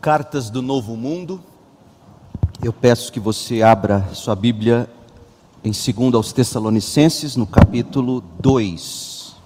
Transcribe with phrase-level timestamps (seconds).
[0.00, 1.42] Cartas do Novo Mundo.
[2.62, 4.88] Eu peço que você abra sua Bíblia
[5.62, 9.36] em 2 aos Tessalonicenses, no capítulo 2.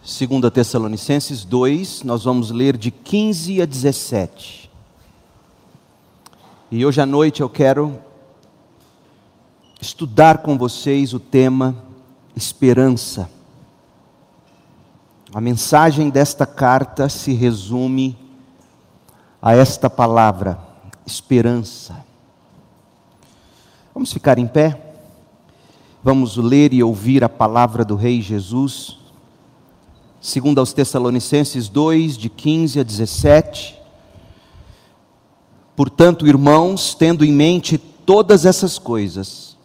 [0.00, 4.70] 2 Tessalonicenses 2, nós vamos ler de 15 a 17.
[6.70, 7.98] E hoje à noite eu quero
[9.80, 11.74] estudar com vocês o tema
[12.36, 13.28] esperança.
[15.34, 18.19] A mensagem desta carta se resume
[19.42, 20.58] a esta palavra,
[21.06, 22.04] esperança.
[23.94, 24.78] Vamos ficar em pé?
[26.02, 28.98] Vamos ler e ouvir a palavra do Rei Jesus,
[30.20, 33.78] segundo aos Tessalonicenses 2, de 15 a 17.
[35.74, 39.56] Portanto, irmãos, tendo em mente todas essas coisas,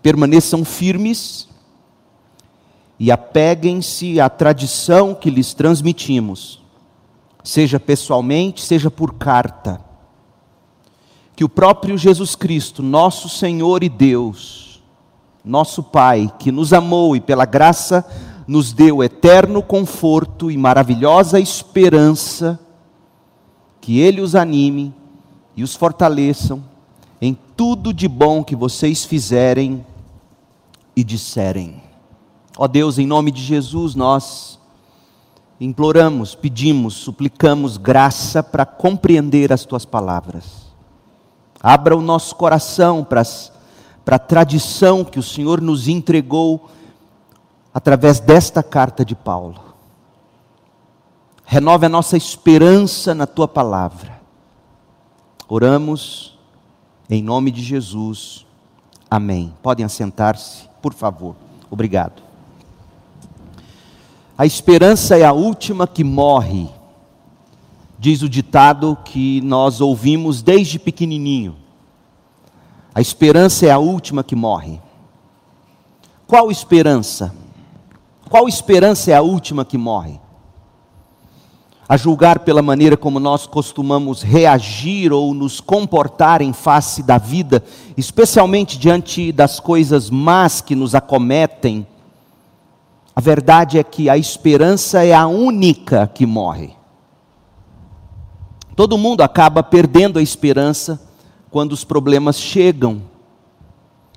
[0.00, 1.48] permaneçam firmes
[2.98, 6.60] e apeguem-se à tradição que lhes transmitimos
[7.48, 9.80] seja pessoalmente, seja por carta.
[11.34, 14.82] Que o próprio Jesus Cristo, nosso Senhor e Deus,
[15.42, 18.06] nosso Pai, que nos amou e pela graça
[18.46, 22.60] nos deu eterno conforto e maravilhosa esperança,
[23.80, 24.94] que Ele os anime
[25.56, 26.62] e os fortaleçam
[27.18, 29.86] em tudo de bom que vocês fizerem
[30.94, 31.82] e disserem.
[32.58, 34.57] Ó Deus, em nome de Jesus, nós
[35.60, 40.68] imploramos, pedimos, suplicamos graça para compreender as tuas palavras.
[41.60, 43.22] Abra o nosso coração para,
[44.04, 46.68] para a tradição que o Senhor nos entregou
[47.74, 49.60] através desta carta de Paulo.
[51.44, 54.20] Renove a nossa esperança na tua palavra.
[55.48, 56.38] Oramos
[57.08, 58.46] em nome de Jesus.
[59.10, 59.54] Amém.
[59.62, 61.34] Podem assentar-se, por favor.
[61.70, 62.27] Obrigado.
[64.38, 66.68] A esperança é a última que morre,
[67.98, 71.56] diz o ditado que nós ouvimos desde pequenininho.
[72.94, 74.80] A esperança é a última que morre.
[76.24, 77.34] Qual esperança?
[78.30, 80.20] Qual esperança é a última que morre?
[81.88, 87.64] A julgar pela maneira como nós costumamos reagir ou nos comportar em face da vida,
[87.96, 91.84] especialmente diante das coisas más que nos acometem,
[93.18, 96.76] a verdade é que a esperança é a única que morre.
[98.76, 101.02] Todo mundo acaba perdendo a esperança
[101.50, 103.02] quando os problemas chegam.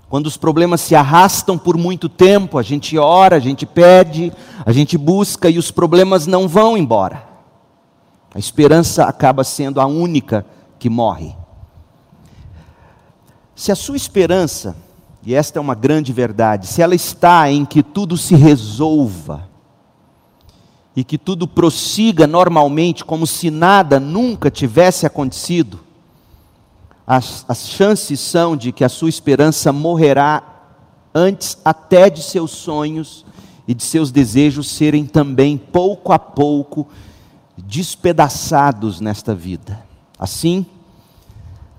[0.07, 4.31] Quando os problemas se arrastam por muito tempo, a gente ora, a gente pede,
[4.63, 7.27] a gente busca e os problemas não vão embora.
[8.35, 10.45] A esperança acaba sendo a única
[10.77, 11.35] que morre.
[13.55, 14.75] Se a sua esperança
[15.23, 19.51] e esta é uma grande verdade, se ela está em que tudo se resolva,
[20.95, 25.79] e que tudo prossiga normalmente, como se nada nunca tivesse acontecido,
[27.05, 30.43] as, as chances são de que a sua esperança morrerá
[31.13, 33.25] antes até de seus sonhos
[33.67, 36.87] e de seus desejos serem também, pouco a pouco,
[37.57, 39.83] despedaçados nesta vida.
[40.19, 40.65] Assim,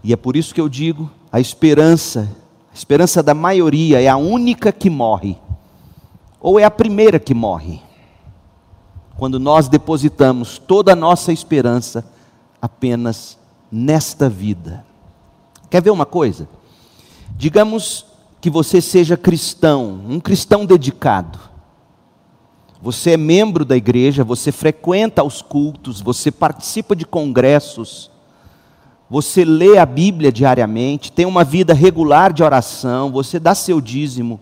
[0.02, 2.28] e é por isso que eu digo, a esperança
[2.72, 5.36] a esperança da maioria é a única que morre,
[6.40, 7.82] ou é a primeira que morre.
[9.18, 12.04] Quando nós depositamos toda a nossa esperança
[12.60, 13.38] apenas
[13.70, 14.84] nesta vida.
[15.68, 16.48] Quer ver uma coisa?
[17.36, 18.06] Digamos
[18.40, 21.38] que você seja cristão, um cristão dedicado.
[22.80, 28.10] Você é membro da igreja, você frequenta os cultos, você participa de congressos,
[29.12, 34.40] você lê a Bíblia diariamente, tem uma vida regular de oração, você dá seu dízimo,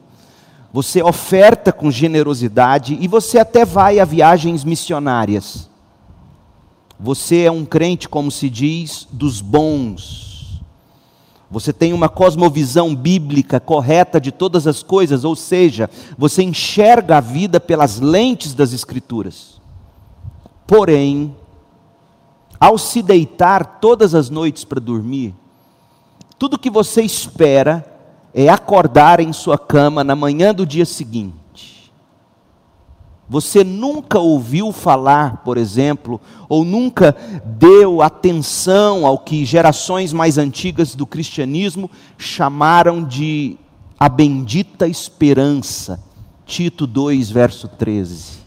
[0.73, 5.69] você oferta com generosidade e você até vai a viagens missionárias.
[7.01, 10.63] Você é um crente, como se diz, dos bons.
[11.51, 17.21] Você tem uma cosmovisão bíblica correta de todas as coisas, ou seja, você enxerga a
[17.21, 19.61] vida pelas lentes das Escrituras.
[20.65, 21.35] Porém,
[22.61, 25.35] ao se deitar todas as noites para dormir,
[26.39, 27.85] tudo que você espera
[28.35, 31.91] é acordar em sua cama na manhã do dia seguinte.
[33.29, 40.97] Você nunca ouviu falar, por exemplo, ou nunca deu atenção ao que gerações mais antigas
[40.97, 43.57] do cristianismo chamaram de
[43.99, 46.03] a bendita esperança.
[46.45, 48.41] Tito 2, verso 13.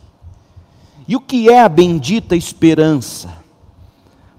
[1.08, 3.43] E o que é a bendita esperança?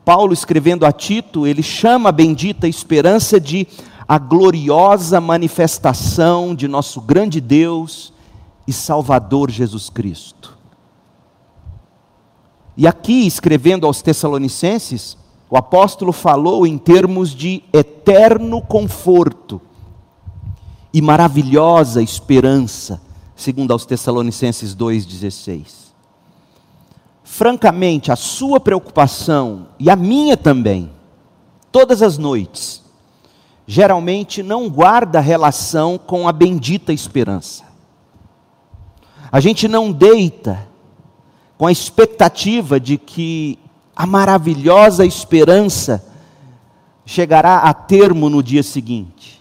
[0.05, 3.67] Paulo escrevendo a Tito, ele chama a bendita esperança de
[4.07, 8.13] a gloriosa manifestação de nosso grande Deus
[8.67, 10.57] e Salvador Jesus Cristo.
[12.77, 15.17] E aqui, escrevendo aos Tessalonicenses,
[15.49, 19.61] o apóstolo falou em termos de eterno conforto
[20.93, 23.01] e maravilhosa esperança,
[23.37, 25.84] segundo aos Tessalonicenses 2,16.
[27.25, 30.91] Francamente, a sua preocupação e a minha também,
[31.73, 32.85] todas as noites,
[33.67, 37.65] geralmente não guarda relação com a bendita esperança.
[39.33, 40.69] A gente não deita
[41.57, 43.59] com a expectativa de que
[43.97, 46.05] a maravilhosa esperança
[47.07, 49.34] chegará a termo no dia seguinte.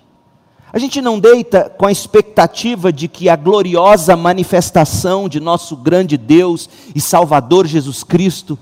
[0.73, 6.17] A gente não deita com a expectativa de que a gloriosa manifestação de nosso grande
[6.17, 8.57] Deus e Salvador Jesus Cristo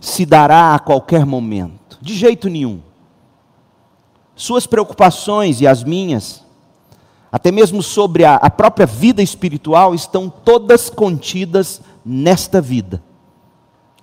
[0.00, 1.98] se dará a qualquer momento.
[2.00, 2.80] De jeito nenhum.
[4.36, 6.44] Suas preocupações e as minhas,
[7.30, 13.02] até mesmo sobre a, a própria vida espiritual, estão todas contidas nesta vida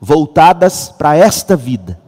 [0.06, 2.00] voltadas para esta vida.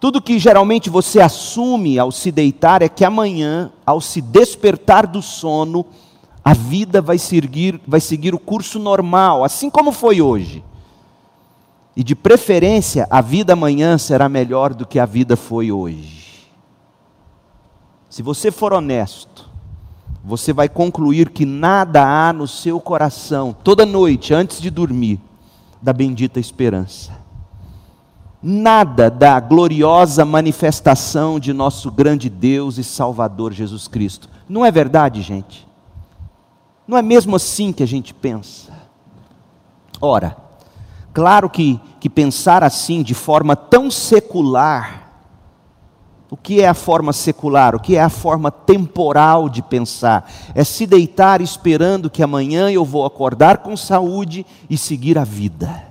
[0.00, 5.20] Tudo que geralmente você assume ao se deitar é que amanhã, ao se despertar do
[5.20, 5.84] sono,
[6.44, 10.64] a vida vai seguir, vai seguir o curso normal, assim como foi hoje.
[11.96, 16.48] E de preferência, a vida amanhã será melhor do que a vida foi hoje.
[18.08, 19.50] Se você for honesto,
[20.22, 25.20] você vai concluir que nada há no seu coração, toda noite, antes de dormir,
[25.82, 27.17] da bendita esperança.
[28.42, 34.28] Nada da gloriosa manifestação de nosso grande Deus e Salvador Jesus Cristo.
[34.48, 35.66] Não é verdade, gente?
[36.86, 38.72] Não é mesmo assim que a gente pensa?
[40.00, 40.36] Ora,
[41.12, 45.10] claro que, que pensar assim de forma tão secular,
[46.30, 47.74] o que é a forma secular?
[47.74, 50.30] O que é a forma temporal de pensar?
[50.54, 55.87] É se deitar esperando que amanhã eu vou acordar com saúde e seguir a vida,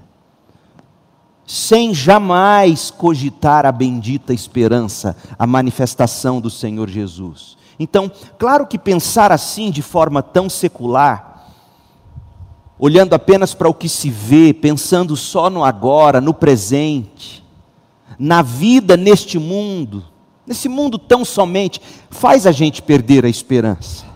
[1.48, 7.56] sem jamais cogitar a bendita esperança, a manifestação do Senhor Jesus.
[7.80, 11.54] Então, claro que pensar assim de forma tão secular,
[12.78, 17.42] olhando apenas para o que se vê, pensando só no agora, no presente,
[18.20, 20.04] na vida neste mundo,
[20.46, 24.07] nesse mundo tão somente, faz a gente perder a esperança.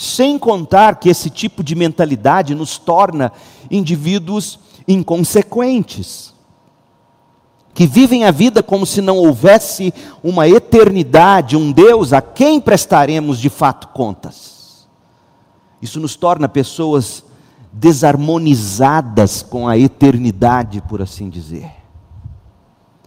[0.00, 3.32] Sem contar que esse tipo de mentalidade nos torna
[3.68, 6.32] indivíduos inconsequentes,
[7.74, 9.92] que vivem a vida como se não houvesse
[10.22, 14.86] uma eternidade, um Deus a quem prestaremos de fato contas.
[15.82, 17.24] Isso nos torna pessoas
[17.72, 21.72] desarmonizadas com a eternidade, por assim dizer.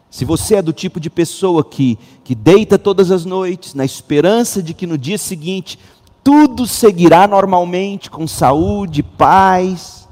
[0.10, 4.62] Se você é do tipo de pessoa que, que deita todas as noites, na esperança
[4.62, 5.80] de que no dia seguinte
[6.24, 10.08] tudo seguirá normalmente, com saúde, paz,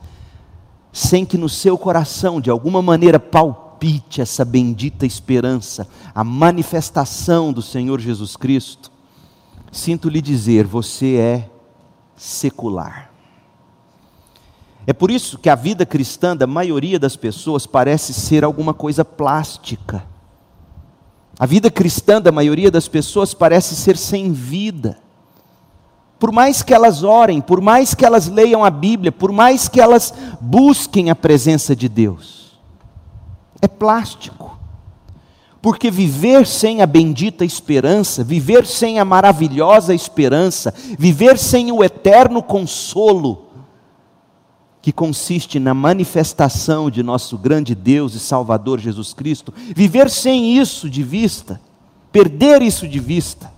[0.92, 7.62] sem que no seu coração de alguma maneira palpite essa bendita esperança, a manifestação do
[7.62, 8.92] Senhor Jesus Cristo,
[9.72, 11.50] sinto lhe dizer, você é
[12.16, 13.12] secular.
[14.88, 19.06] É por isso que a vida cristã da maioria das pessoas parece ser alguma coisa
[19.06, 20.04] plástica.
[21.38, 24.98] A vida cristã da maioria das pessoas parece ser sem vida.
[26.20, 29.80] Por mais que elas orem, por mais que elas leiam a Bíblia, por mais que
[29.80, 32.60] elas busquem a presença de Deus,
[33.62, 34.60] é plástico.
[35.62, 42.42] Porque viver sem a bendita esperança, viver sem a maravilhosa esperança, viver sem o eterno
[42.44, 43.46] consolo,
[44.82, 50.90] que consiste na manifestação de nosso grande Deus e Salvador Jesus Cristo, viver sem isso
[50.90, 51.62] de vista,
[52.12, 53.52] perder isso de vista,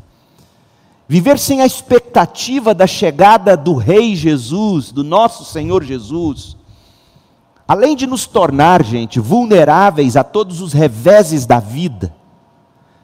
[1.11, 6.55] viver sem a expectativa da chegada do Rei Jesus, do nosso Senhor Jesus,
[7.67, 12.15] além de nos tornar, gente, vulneráveis a todos os reveses da vida,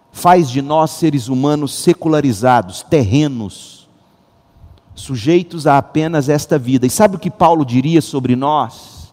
[0.09, 3.89] faz de nós seres humanos secularizados, terrenos,
[4.95, 6.87] sujeitos a apenas esta vida.
[6.87, 9.11] E sabe o que Paulo diria sobre nós?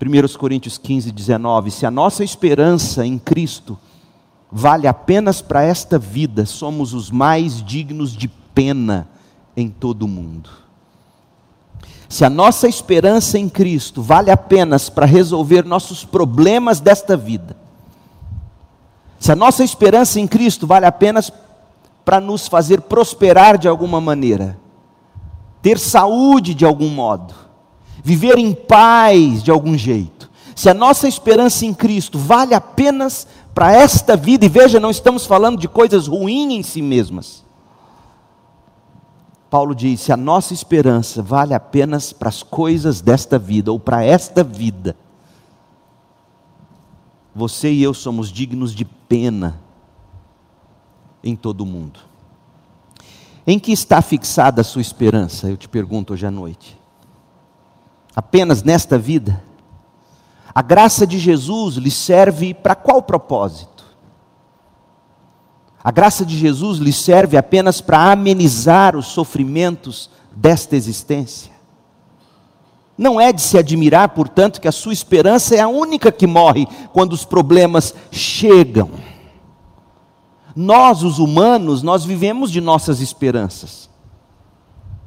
[0.00, 3.76] 1 Coríntios 15, 19: Se a nossa esperança em Cristo
[4.56, 9.08] vale apenas para esta vida, somos os mais dignos de pena
[9.56, 10.48] em todo o mundo.
[12.08, 17.56] Se a nossa esperança em Cristo vale apenas para resolver nossos problemas desta vida,
[19.18, 21.32] se a nossa esperança em Cristo vale apenas
[22.04, 24.56] para nos fazer prosperar de alguma maneira,
[25.60, 27.34] ter saúde de algum modo,
[28.04, 30.13] viver em paz de algum jeito.
[30.54, 35.26] Se a nossa esperança em Cristo vale apenas para esta vida, e veja, não estamos
[35.26, 37.44] falando de coisas ruins em si mesmas.
[39.50, 44.04] Paulo diz: se a nossa esperança vale apenas para as coisas desta vida ou para
[44.04, 44.96] esta vida,
[47.34, 49.60] você e eu somos dignos de pena
[51.22, 52.00] em todo o mundo.
[53.46, 55.48] Em que está fixada a sua esperança?
[55.48, 56.78] Eu te pergunto hoje à noite.
[58.14, 59.42] Apenas nesta vida?
[60.54, 63.84] A graça de Jesus lhe serve para qual propósito?
[65.82, 71.52] A graça de Jesus lhe serve apenas para amenizar os sofrimentos desta existência?
[72.96, 76.66] Não é de se admirar, portanto, que a sua esperança é a única que morre
[76.92, 78.90] quando os problemas chegam.
[80.54, 83.90] Nós, os humanos, nós vivemos de nossas esperanças.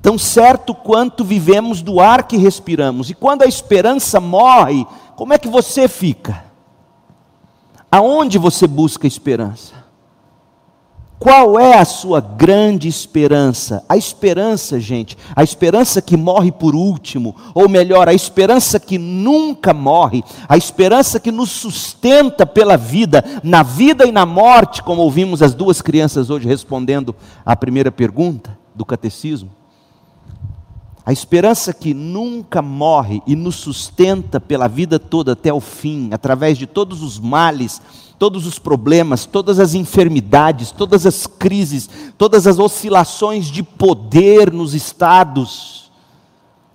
[0.01, 3.09] Tão certo quanto vivemos do ar que respiramos.
[3.09, 4.85] E quando a esperança morre,
[5.17, 6.45] como é que você fica?
[7.91, 9.73] Aonde você busca esperança?
[11.17, 13.83] Qual é a sua grande esperança?
[13.89, 19.73] A esperança, gente, a esperança que morre por último, ou melhor, a esperança que nunca
[19.73, 25.41] morre, a esperança que nos sustenta pela vida, na vida e na morte, como ouvimos
[25.41, 29.56] as duas crianças hoje respondendo à primeira pergunta do catecismo.
[31.07, 36.57] A esperança que nunca morre e nos sustenta pela vida toda até o fim, através
[36.57, 37.81] de todos os males,
[38.19, 44.73] todos os problemas, todas as enfermidades, todas as crises, todas as oscilações de poder nos
[44.73, 45.89] estados.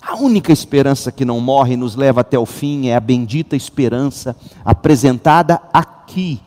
[0.00, 3.54] A única esperança que não morre e nos leva até o fim é a bendita
[3.54, 4.34] esperança
[4.64, 6.40] apresentada aqui,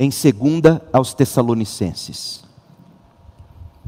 [0.00, 2.45] em segunda aos Tessalonicenses.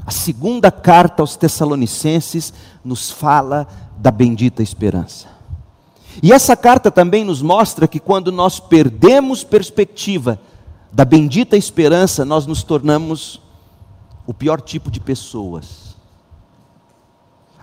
[0.09, 5.29] A segunda carta aos Tessalonicenses nos fala da bendita esperança.
[6.23, 10.41] E essa carta também nos mostra que quando nós perdemos perspectiva
[10.91, 13.43] da bendita esperança, nós nos tornamos
[14.27, 15.95] o pior tipo de pessoas.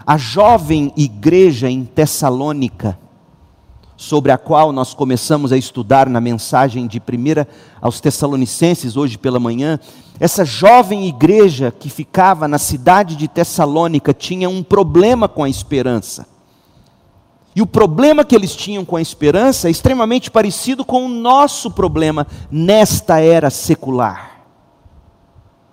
[0.05, 2.95] A jovem igreja em Tessalônica,
[3.97, 7.47] sobre a qual nós começamos a estudar na mensagem de primeira
[7.81, 9.79] aos Tessalonicenses hoje pela manhã,
[10.19, 16.27] essa jovem igreja que ficava na cidade de Tessalônica tinha um problema com a esperança.
[17.55, 21.71] E o problema que eles tinham com a esperança é extremamente parecido com o nosso
[21.71, 24.41] problema nesta era secular.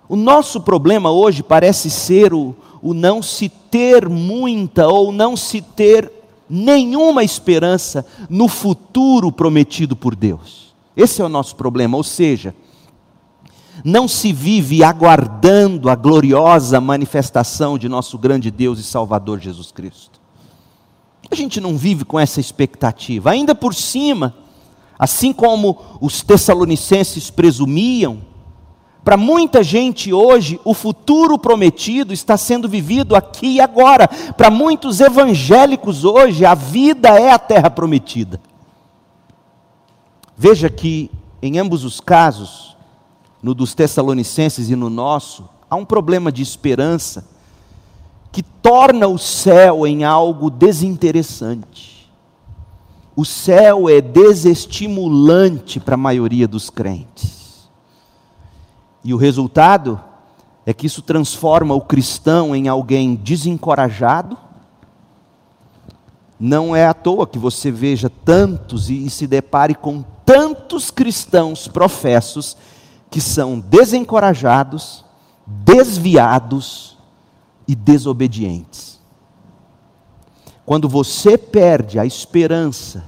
[0.07, 5.61] O nosso problema hoje parece ser o, o não se ter muita ou não se
[5.61, 6.22] ter
[6.53, 10.73] nenhuma esperança no futuro prometido por Deus.
[10.95, 12.53] Esse é o nosso problema, ou seja,
[13.83, 20.21] não se vive aguardando a gloriosa manifestação de nosso grande Deus e Salvador Jesus Cristo.
[21.31, 23.31] A gente não vive com essa expectativa.
[23.31, 24.35] Ainda por cima,
[24.99, 28.21] assim como os tessalonicenses presumiam,
[29.03, 34.07] para muita gente hoje, o futuro prometido está sendo vivido aqui e agora.
[34.07, 38.39] Para muitos evangélicos hoje, a vida é a terra prometida.
[40.37, 42.77] Veja que, em ambos os casos,
[43.41, 47.25] no dos Tessalonicenses e no nosso, há um problema de esperança
[48.31, 52.09] que torna o céu em algo desinteressante.
[53.15, 57.42] O céu é desestimulante para a maioria dos crentes.
[59.03, 59.99] E o resultado
[60.65, 64.37] é que isso transforma o cristão em alguém desencorajado.
[66.39, 72.55] Não é à toa que você veja tantos e, se depare com tantos cristãos professos
[73.09, 75.03] que são desencorajados,
[75.45, 76.97] desviados
[77.67, 78.99] e desobedientes.
[80.65, 83.03] Quando você perde a esperança,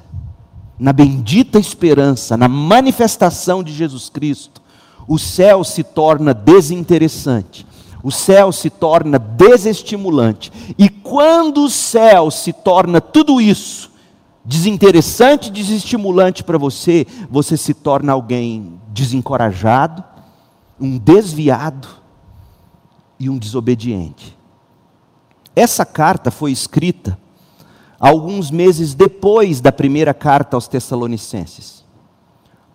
[0.77, 4.61] na bendita esperança, na manifestação de Jesus Cristo,
[5.07, 7.65] o céu se torna desinteressante,
[8.03, 10.51] o céu se torna desestimulante.
[10.77, 13.91] E quando o céu se torna tudo isso,
[14.43, 20.03] desinteressante, desestimulante para você, você se torna alguém desencorajado,
[20.79, 21.87] um desviado
[23.19, 24.37] e um desobediente.
[25.55, 27.17] Essa carta foi escrita
[27.97, 31.84] alguns meses depois da primeira carta aos Tessalonicenses.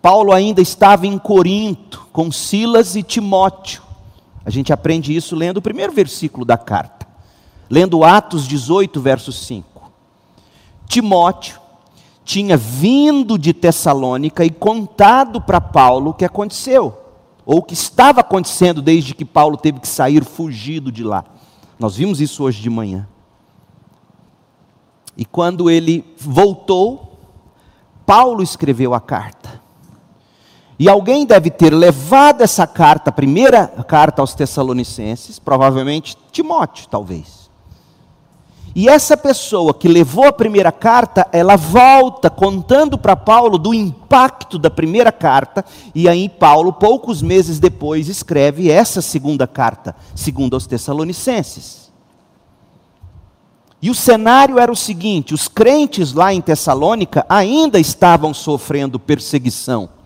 [0.01, 3.83] Paulo ainda estava em Corinto com Silas e Timóteo.
[4.43, 7.07] A gente aprende isso lendo o primeiro versículo da carta,
[7.69, 9.91] lendo Atos 18, verso 5.
[10.87, 11.59] Timóteo
[12.25, 16.97] tinha vindo de Tessalônica e contado para Paulo o que aconteceu,
[17.45, 21.23] ou o que estava acontecendo desde que Paulo teve que sair fugido de lá.
[21.77, 23.07] Nós vimos isso hoje de manhã.
[25.15, 27.19] E quando ele voltou,
[28.05, 29.60] Paulo escreveu a carta.
[30.81, 37.51] E alguém deve ter levado essa carta, a primeira carta aos Tessalonicenses, provavelmente Timóteo, talvez.
[38.73, 44.57] E essa pessoa que levou a primeira carta, ela volta contando para Paulo do impacto
[44.57, 50.65] da primeira carta, e aí Paulo, poucos meses depois, escreve essa segunda carta, segundo aos
[50.65, 51.91] Tessalonicenses.
[53.79, 60.00] E o cenário era o seguinte: os crentes lá em Tessalônica ainda estavam sofrendo perseguição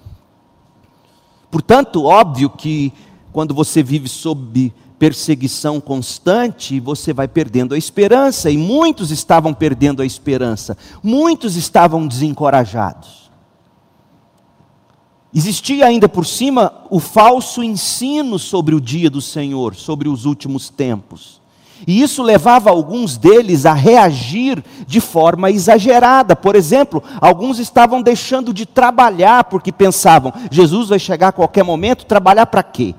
[1.55, 2.91] Portanto, óbvio que
[3.31, 10.01] quando você vive sob perseguição constante, você vai perdendo a esperança, e muitos estavam perdendo
[10.01, 13.31] a esperança, muitos estavam desencorajados.
[15.33, 20.69] Existia ainda por cima o falso ensino sobre o dia do Senhor, sobre os últimos
[20.69, 21.41] tempos.
[21.87, 26.35] E isso levava alguns deles a reagir de forma exagerada.
[26.35, 32.05] Por exemplo, alguns estavam deixando de trabalhar porque pensavam: Jesus vai chegar a qualquer momento,
[32.05, 32.95] trabalhar para quê?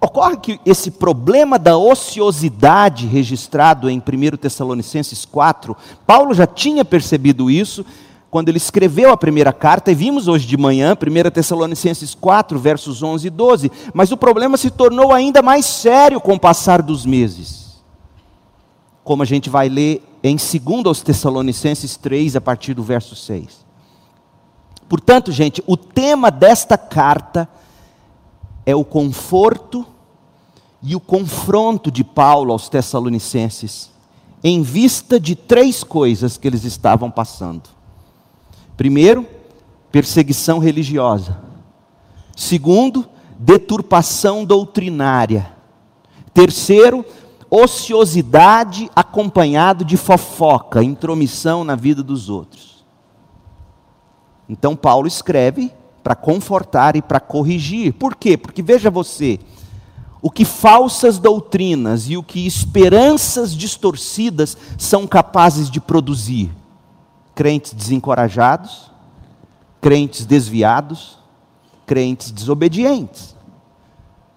[0.00, 7.50] Ocorre que esse problema da ociosidade registrado em 1 Tessalonicenses 4, Paulo já tinha percebido
[7.50, 7.84] isso,
[8.34, 13.00] quando ele escreveu a primeira carta, e vimos hoje de manhã, 1 Tessalonicenses 4, versos
[13.00, 17.06] 11 e 12, mas o problema se tornou ainda mais sério com o passar dos
[17.06, 17.80] meses.
[19.04, 23.64] Como a gente vai ler em 2 Tessalonicenses 3, a partir do verso 6.
[24.88, 27.48] Portanto, gente, o tema desta carta
[28.66, 29.86] é o conforto
[30.82, 33.92] e o confronto de Paulo aos Tessalonicenses,
[34.42, 37.73] em vista de três coisas que eles estavam passando.
[38.76, 39.26] Primeiro,
[39.92, 41.38] perseguição religiosa.
[42.36, 43.06] Segundo,
[43.38, 45.52] deturpação doutrinária.
[46.32, 47.04] Terceiro,
[47.48, 52.84] ociosidade acompanhado de fofoca, intromissão na vida dos outros.
[54.48, 57.92] Então Paulo escreve para confortar e para corrigir.
[57.92, 58.36] Por quê?
[58.36, 59.38] Porque veja você,
[60.20, 66.50] o que falsas doutrinas e o que esperanças distorcidas são capazes de produzir
[67.34, 68.90] crentes desencorajados,
[69.80, 71.18] crentes desviados,
[71.86, 73.34] crentes desobedientes.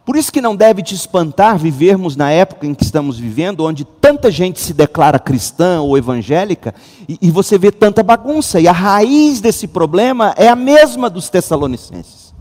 [0.07, 3.83] Por isso que não deve te espantar vivermos na época em que estamos vivendo, onde
[3.83, 6.73] tanta gente se declara cristã ou evangélica,
[7.09, 11.27] e, e você vê tanta bagunça, e a raiz desse problema é a mesma dos
[11.27, 12.33] tessalonicenses: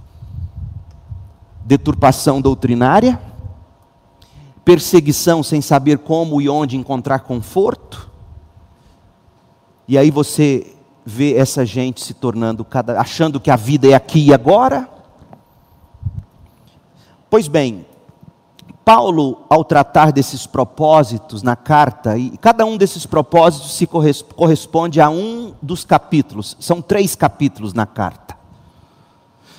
[1.64, 3.20] deturpação doutrinária,
[4.64, 8.08] perseguição sem saber como e onde encontrar conforto,
[9.88, 14.26] e aí você vê essa gente se tornando cada, achando que a vida é aqui
[14.26, 14.88] e agora.
[17.30, 17.86] Pois bem,
[18.84, 25.08] Paulo, ao tratar desses propósitos na carta, e cada um desses propósitos se corresponde a
[25.08, 28.36] um dos capítulos, são três capítulos na carta.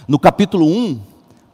[0.05, 0.99] No capítulo 1,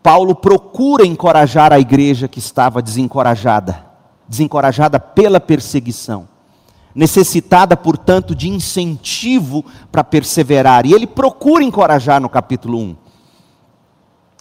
[0.02, 3.86] Paulo procura encorajar a igreja que estava desencorajada,
[4.28, 6.33] desencorajada pela perseguição
[6.96, 10.86] necessitada, portanto, de incentivo para perseverar.
[10.86, 12.96] E ele procura encorajar no capítulo 1.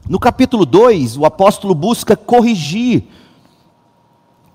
[0.09, 3.09] No capítulo 2, o apóstolo busca corrigir.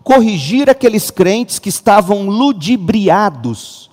[0.03, 3.89] Corrigir aqueles crentes que estavam ludibriados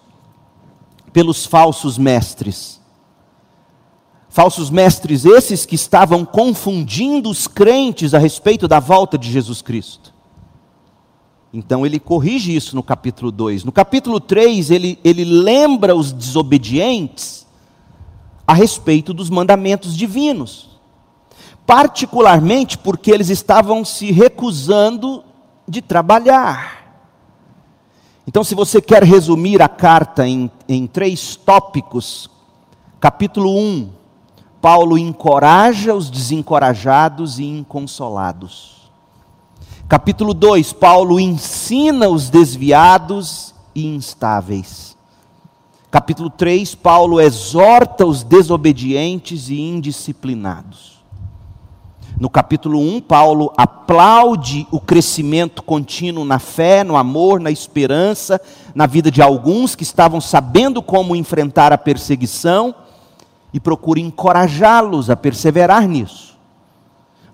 [1.12, 2.80] pelos falsos mestres.
[4.28, 10.13] Falsos mestres esses que estavam confundindo os crentes a respeito da volta de Jesus Cristo.
[11.56, 13.62] Então ele corrige isso no capítulo 2.
[13.62, 17.46] No capítulo 3, ele, ele lembra os desobedientes
[18.44, 20.68] a respeito dos mandamentos divinos.
[21.64, 25.22] Particularmente porque eles estavam se recusando
[25.66, 26.98] de trabalhar.
[28.26, 32.28] Então, se você quer resumir a carta em, em três tópicos,
[32.98, 33.90] capítulo 1,
[34.60, 38.83] Paulo encoraja os desencorajados e inconsolados.
[39.94, 44.96] Capítulo 2, Paulo ensina os desviados e instáveis.
[45.88, 51.00] Capítulo 3, Paulo exorta os desobedientes e indisciplinados.
[52.18, 58.40] No capítulo 1, Paulo aplaude o crescimento contínuo na fé, no amor, na esperança,
[58.74, 62.74] na vida de alguns que estavam sabendo como enfrentar a perseguição
[63.52, 66.33] e procura encorajá-los a perseverar nisso.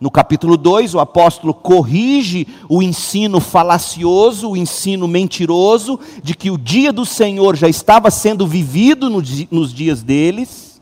[0.01, 6.57] No capítulo 2, o apóstolo corrige o ensino falacioso, o ensino mentiroso, de que o
[6.57, 10.81] dia do Senhor já estava sendo vivido nos dias deles.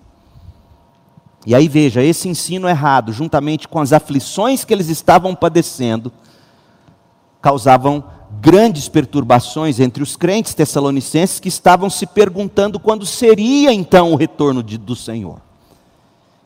[1.44, 6.12] E aí veja, esse ensino errado, juntamente com as aflições que eles estavam padecendo,
[7.42, 8.04] causavam
[8.40, 14.62] grandes perturbações entre os crentes tessalonicenses que estavam se perguntando quando seria então o retorno
[14.62, 15.47] de, do Senhor.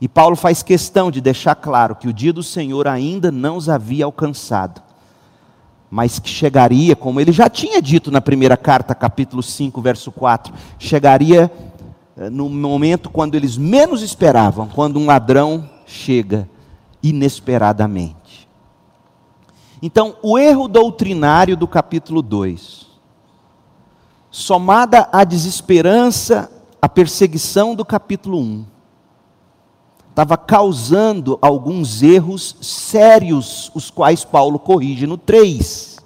[0.02, 3.68] E Paulo faz questão de deixar claro que o dia do Senhor ainda não os
[3.68, 4.82] havia alcançado,
[5.88, 10.52] mas que chegaria, como ele já tinha dito na primeira carta, capítulo 5, verso 4,
[10.76, 11.48] chegaria
[12.16, 16.48] eh, no momento quando eles menos esperavam, quando um ladrão chega
[17.00, 18.48] inesperadamente.
[19.80, 22.88] Então, o erro doutrinário do capítulo 2,
[24.32, 26.50] somada à desesperança,
[26.82, 28.71] à perseguição do capítulo 1,
[30.12, 35.96] estava causando alguns erros sérios, os quais Paulo corrige no 3.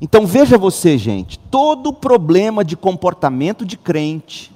[0.00, 4.50] Então veja você, gente, todo problema de comportamento de crente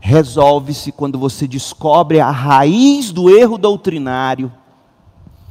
[0.00, 4.52] resolve-se quando você descobre a raiz do erro doutrinário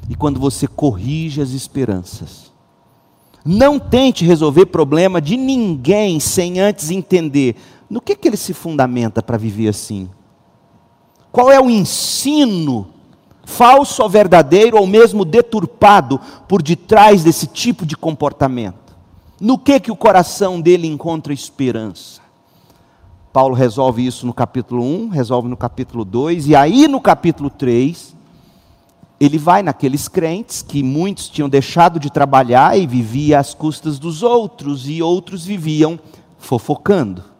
[0.07, 2.51] e quando você corrige as esperanças.
[3.43, 7.55] Não tente resolver problema de ninguém sem antes entender
[7.89, 10.07] no que, que ele se fundamenta para viver assim.
[11.31, 12.87] Qual é o ensino,
[13.45, 18.95] falso ou verdadeiro, ou mesmo deturpado, por detrás desse tipo de comportamento?
[19.39, 22.21] No que que o coração dele encontra esperança?
[23.31, 28.13] Paulo resolve isso no capítulo 1, resolve no capítulo 2, e aí no capítulo 3,
[29.17, 34.21] ele vai naqueles crentes que muitos tinham deixado de trabalhar e viviam às custas dos
[34.21, 35.97] outros, e outros viviam
[36.37, 37.30] fofocando.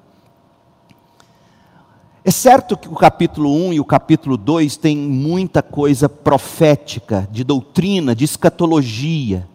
[2.24, 7.44] É certo que o capítulo 1 e o capítulo 2 têm muita coisa profética, de
[7.44, 9.48] doutrina, de escatologia.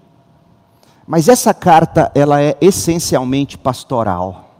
[1.07, 4.51] Mas essa carta, ela é essencialmente pastoral.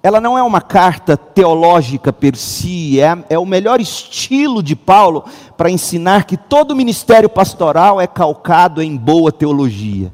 [0.00, 5.24] Ela não é uma carta teológica per si, é, é o melhor estilo de Paulo
[5.56, 10.12] para ensinar que todo ministério pastoral é calcado em boa teologia.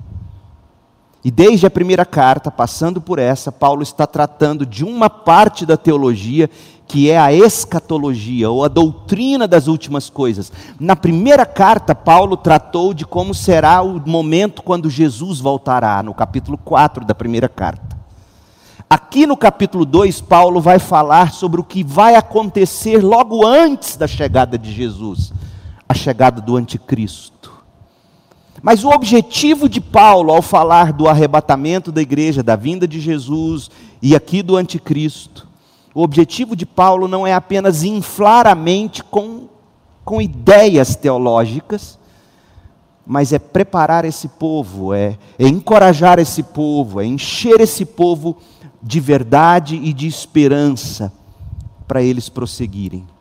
[1.25, 5.77] E desde a primeira carta, passando por essa, Paulo está tratando de uma parte da
[5.77, 6.51] teologia
[6.93, 10.53] que é a escatologia, ou a doutrina das últimas coisas.
[10.79, 16.59] Na primeira carta, Paulo tratou de como será o momento quando Jesus voltará, no capítulo
[16.59, 17.97] 4 da primeira carta.
[18.91, 24.07] Aqui no capítulo 2, Paulo vai falar sobre o que vai acontecer logo antes da
[24.07, 25.33] chegada de Jesus,
[25.89, 27.32] a chegada do anticristo.
[28.63, 33.69] Mas o objetivo de Paulo ao falar do arrebatamento da igreja, da vinda de Jesus
[34.01, 35.49] e aqui do anticristo,
[35.93, 39.49] o objetivo de Paulo não é apenas inflar a mente com,
[40.05, 41.99] com ideias teológicas,
[43.05, 48.39] mas é preparar esse povo, é, é encorajar esse povo, é encher esse povo
[48.81, 51.13] de verdade e de esperança
[51.87, 53.12] para eles prosseguirem.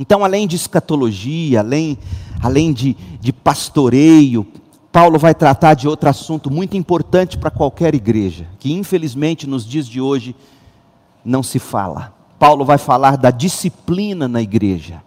[0.00, 1.98] Então, além de escatologia, além,
[2.42, 4.46] além de, de pastoreio,
[4.90, 9.86] Paulo vai tratar de outro assunto muito importante para qualquer igreja, que infelizmente nos dias
[9.86, 10.34] de hoje
[11.22, 12.14] não se fala.
[12.38, 15.02] Paulo vai falar da disciplina na igreja.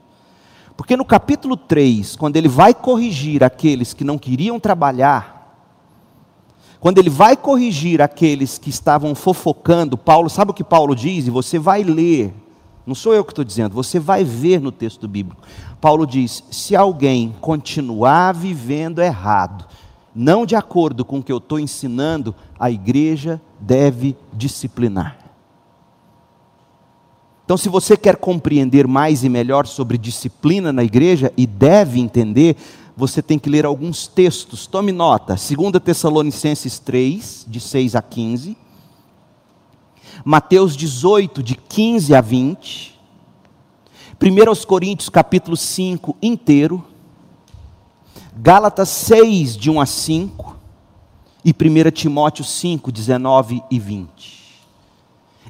[0.77, 5.57] Porque no capítulo 3, quando ele vai corrigir aqueles que não queriam trabalhar,
[6.79, 11.25] quando ele vai corrigir aqueles que estavam fofocando, Paulo, sabe o que Paulo diz?
[11.25, 12.31] E você vai ler
[12.85, 15.41] não sou eu que estou dizendo, você vai ver no texto bíblico.
[15.79, 19.65] Paulo diz: se alguém continuar vivendo errado,
[20.13, 25.17] não de acordo com o que eu estou ensinando, a igreja deve disciplinar.
[27.45, 32.55] Então, se você quer compreender mais e melhor sobre disciplina na igreja, e deve entender,
[32.95, 34.67] você tem que ler alguns textos.
[34.67, 38.57] Tome nota: 2 Tessalonicenses 3, de 6 a 15.
[40.25, 42.97] Mateus 18, de 15 a 20.
[44.21, 46.81] 1 Coríntios capítulo 5 inteiro.
[48.35, 50.57] Gálatas 6, de 1 a 5.
[51.43, 54.43] E 1 Timóteo 5, 19 e 20.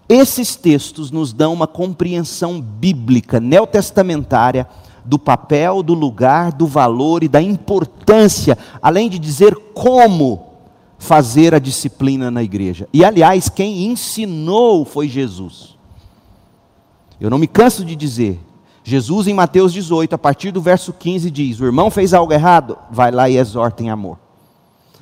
[0.10, 4.68] Esses textos nos dão uma compreensão bíblica, neotestamentária,
[5.06, 10.53] do papel, do lugar, do valor e da importância, além de dizer como
[11.04, 12.88] fazer a disciplina na igreja.
[12.94, 15.76] E aliás, quem ensinou foi Jesus.
[17.20, 18.40] Eu não me canso de dizer.
[18.86, 22.78] Jesus em Mateus 18, a partir do verso 15 diz: "O irmão fez algo errado,
[22.90, 24.18] vai lá e exorta em amor.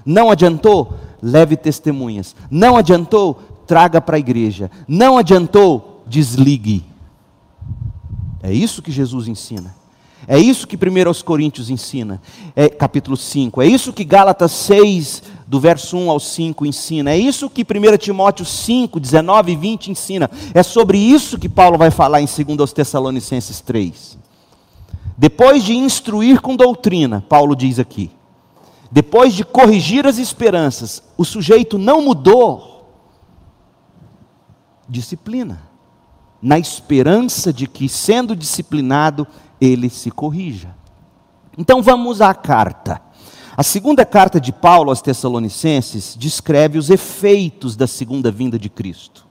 [0.04, 2.36] Não adiantou, leve testemunhas.
[2.50, 4.72] Não adiantou, traga para a igreja.
[4.88, 6.84] Não adiantou, desligue."
[8.42, 9.76] É isso que Jesus ensina.
[10.28, 12.22] É isso que 1 Coríntios ensina,
[12.56, 13.62] é, capítulo 5.
[13.62, 17.12] É isso que Gálatas 6, do verso 1 ao 5 ensina.
[17.12, 20.32] É isso que 1 Timóteo 5, 19 e 20 ensina.
[20.54, 24.18] É sobre isso que Paulo vai falar em 2 Tessalonicenses 3.
[25.18, 28.12] Depois de instruir com doutrina, Paulo diz aqui,
[28.90, 32.90] depois de corrigir as esperanças, o sujeito não mudou.
[34.88, 35.70] Disciplina.
[36.42, 39.28] na esperança de que, sendo disciplinado,
[39.60, 40.74] ele se corrija.
[41.58, 43.02] Então vamos à carta.
[43.56, 49.28] A segunda carta de Paulo aos Tessalonicenses descreve os efeitos da segunda vinda de Cristo.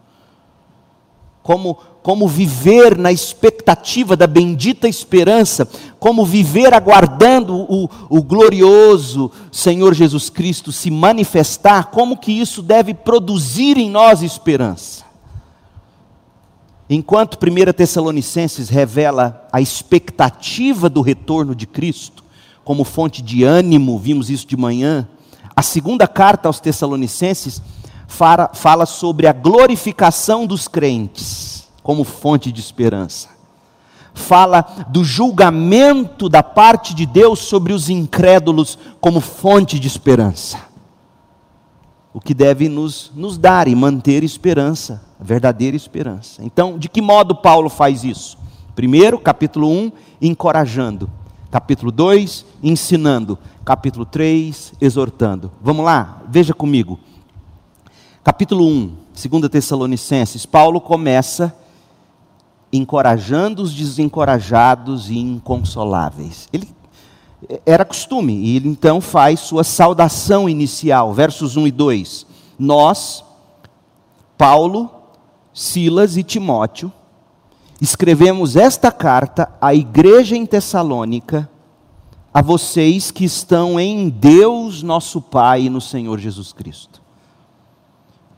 [1.42, 5.66] Como, como viver na expectativa da bendita esperança,
[5.98, 12.92] como viver aguardando o, o glorioso Senhor Jesus Cristo se manifestar, como que isso deve
[12.92, 15.04] produzir em nós esperança.
[16.90, 22.19] Enquanto 1 Tessalonicenses revela a expectativa do retorno de Cristo,
[22.70, 25.04] como fonte de ânimo, vimos isso de manhã,
[25.56, 27.61] a segunda carta aos Tessalonicenses
[28.06, 33.28] fala, fala sobre a glorificação dos crentes, como fonte de esperança.
[34.14, 40.56] Fala do julgamento da parte de Deus sobre os incrédulos, como fonte de esperança.
[42.14, 46.40] O que deve nos, nos dar e manter esperança verdadeira esperança.
[46.44, 48.38] Então, de que modo Paulo faz isso?
[48.76, 49.90] Primeiro, capítulo 1,
[50.22, 51.11] encorajando.
[51.50, 53.38] Capítulo 2, ensinando.
[53.64, 55.50] Capítulo 3, exortando.
[55.60, 57.00] Vamos lá, veja comigo.
[58.22, 58.96] Capítulo 1,
[59.30, 61.54] 2 Tessalonicenses, Paulo começa
[62.72, 66.48] encorajando os desencorajados e inconsoláveis.
[66.52, 66.68] Ele
[67.66, 72.26] era costume, e ele então faz sua saudação inicial, versos 1 e 2.
[72.58, 73.24] Nós,
[74.38, 74.90] Paulo,
[75.52, 76.92] Silas e Timóteo,
[77.81, 81.49] escrevemos esta carta à igreja em Tessalônica,
[82.33, 87.01] a vocês que estão em Deus, nosso Pai, e no Senhor Jesus Cristo.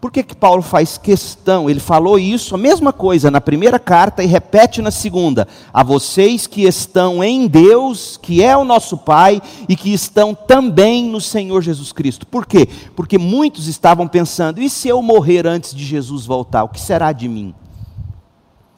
[0.03, 1.71] Por que, que Paulo faz questão?
[1.71, 5.47] Ele falou isso, a mesma coisa na primeira carta e repete na segunda.
[5.73, 11.05] A vocês que estão em Deus, que é o nosso Pai, e que estão também
[11.05, 12.27] no Senhor Jesus Cristo.
[12.27, 12.69] Por quê?
[12.97, 17.13] Porque muitos estavam pensando: e se eu morrer antes de Jesus voltar, o que será
[17.13, 17.55] de mim?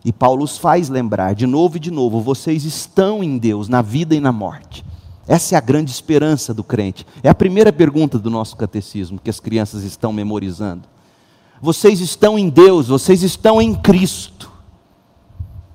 [0.05, 3.83] E Paulo os faz lembrar de novo e de novo: vocês estão em Deus, na
[3.83, 4.85] vida e na morte.
[5.27, 7.07] Essa é a grande esperança do crente.
[7.23, 10.95] É a primeira pergunta do nosso catecismo que as crianças estão memorizando
[11.65, 14.53] vocês estão em Deus, vocês estão em Cristo.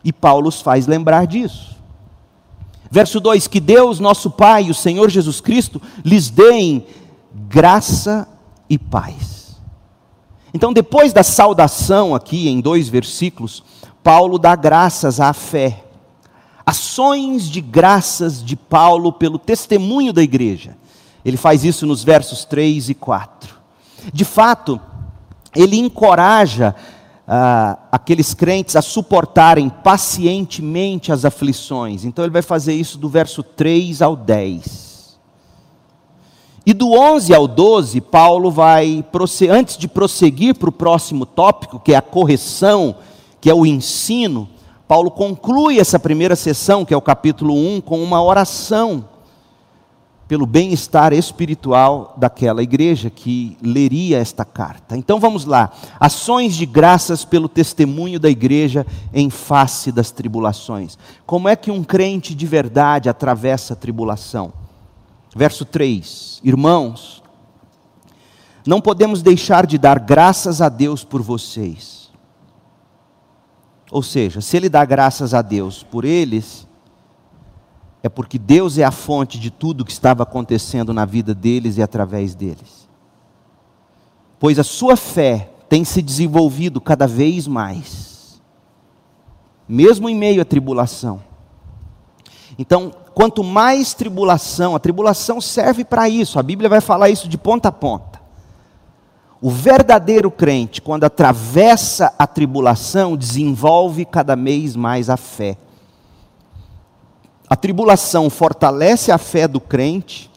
[0.04, 1.76] E Paulo os faz lembrar disso.
[2.92, 6.86] Verso 2: Que Deus, nosso Pai, o Senhor Jesus Cristo, lhes deem
[7.34, 8.28] graça
[8.70, 9.60] e paz.
[10.54, 13.64] Então, depois da saudação aqui, em dois versículos,
[14.10, 15.84] Paulo dá graças à fé.
[16.66, 20.76] Ações de graças de Paulo pelo testemunho da igreja.
[21.24, 23.56] Ele faz isso nos versos 3 e 4.
[24.12, 24.82] De fato,
[25.56, 26.76] ele encoraja
[27.28, 32.04] ah, aqueles crentes a suportarem pacientemente as aflições.
[32.04, 35.20] Então ele vai fazer isso do verso 3 ao 10.
[36.66, 39.06] E do 11 ao 12, Paulo vai,
[39.52, 42.96] antes de prosseguir para o próximo tópico, que é a correção,
[43.42, 44.50] que é o ensino,
[44.88, 49.06] Paulo conclui essa primeira sessão, que é o capítulo 1, com uma oração
[50.30, 54.96] pelo bem-estar espiritual daquela igreja que leria esta carta.
[54.96, 55.72] Então vamos lá.
[56.00, 61.00] Ações de graças pelo testemunho da igreja em face das tribulações.
[61.26, 64.54] Como é que um crente de verdade atravessa a tribulação?
[65.36, 67.24] Verso 3: Irmãos,
[68.68, 71.99] não podemos deixar de dar graças a Deus por vocês.
[73.92, 76.68] Ou seja, se ele dá graças a Deus por eles,
[78.04, 81.82] é porque Deus é a fonte de tudo que estava acontecendo na vida deles e
[81.82, 82.88] através deles.
[84.40, 88.42] Pois a sua fé tem se desenvolvido cada vez mais,
[89.68, 91.22] mesmo em meio à tribulação.
[92.58, 97.38] Então, quanto mais tribulação, a tribulação serve para isso, a Bíblia vai falar isso de
[97.38, 98.19] ponta a ponta.
[99.42, 105.58] O verdadeiro crente, quando atravessa a tribulação, desenvolve cada vez mais a fé.
[107.50, 110.30] A tribulação fortalece a fé do crente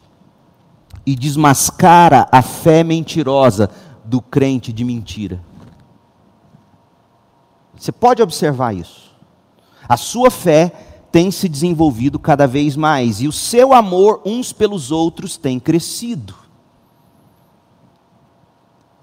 [1.05, 3.69] e desmascara a fé mentirosa
[4.05, 5.43] do crente de mentira.
[7.75, 9.11] Você pode observar isso.
[9.87, 10.71] A sua fé
[11.11, 16.42] tem se desenvolvido cada vez mais e o seu amor uns pelos outros tem crescido.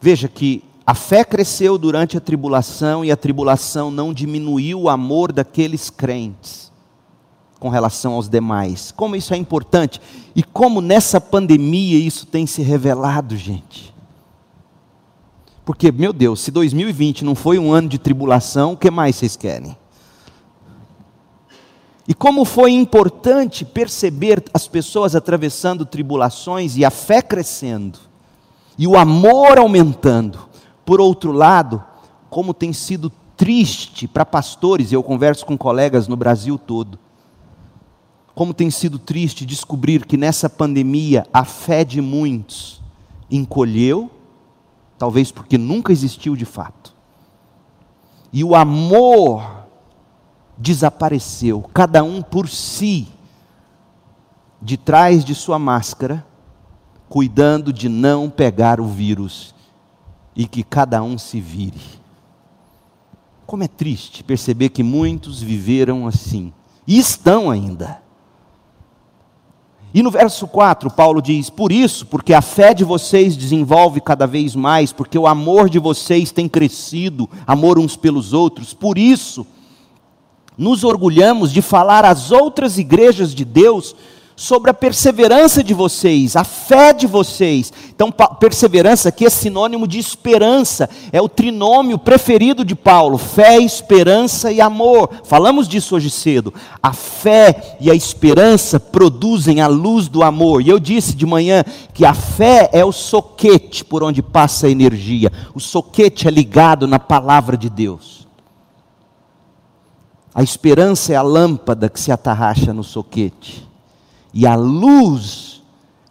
[0.01, 5.31] Veja que a fé cresceu durante a tribulação e a tribulação não diminuiu o amor
[5.33, 6.73] daqueles crentes
[7.61, 8.91] com relação aos demais.
[8.91, 10.01] Como isso é importante
[10.35, 13.95] e como nessa pandemia isso tem se revelado, gente.
[15.65, 19.37] Porque, meu Deus, se 2020 não foi um ano de tribulação, o que mais vocês
[19.37, 19.77] querem?
[22.09, 28.10] E como foi importante perceber as pessoas atravessando tribulações e a fé crescendo,
[28.81, 30.49] e o amor aumentando.
[30.87, 31.85] Por outro lado,
[32.31, 36.99] como tem sido triste para pastores, e eu converso com colegas no Brasil todo.
[38.35, 42.81] Como tem sido triste descobrir que nessa pandemia a fé de muitos
[43.31, 44.11] encolheu,
[44.97, 46.95] talvez porque nunca existiu de fato.
[48.33, 49.67] E o amor
[50.57, 53.09] desapareceu, cada um por si,
[54.63, 56.25] de trás de sua máscara,
[57.11, 59.53] cuidando de não pegar o vírus
[60.35, 61.81] e que cada um se vire.
[63.45, 66.53] Como é triste perceber que muitos viveram assim
[66.87, 68.01] e estão ainda.
[69.93, 74.25] E no verso 4, Paulo diz: Por isso, porque a fé de vocês desenvolve cada
[74.25, 79.45] vez mais, porque o amor de vocês tem crescido, amor uns pelos outros, por isso,
[80.57, 83.97] nos orgulhamos de falar às outras igrejas de Deus
[84.41, 87.71] sobre a perseverança de vocês, a fé de vocês.
[87.95, 94.51] Então, perseverança aqui é sinônimo de esperança, é o trinômio preferido de Paulo: fé, esperança
[94.51, 95.11] e amor.
[95.25, 96.55] Falamos disso hoje cedo.
[96.83, 100.63] A fé e a esperança produzem a luz do amor.
[100.63, 104.71] E eu disse de manhã que a fé é o soquete por onde passa a
[104.71, 108.27] energia, o soquete é ligado na palavra de Deus.
[110.35, 113.69] A esperança é a lâmpada que se atarracha no soquete.
[114.33, 115.63] E a luz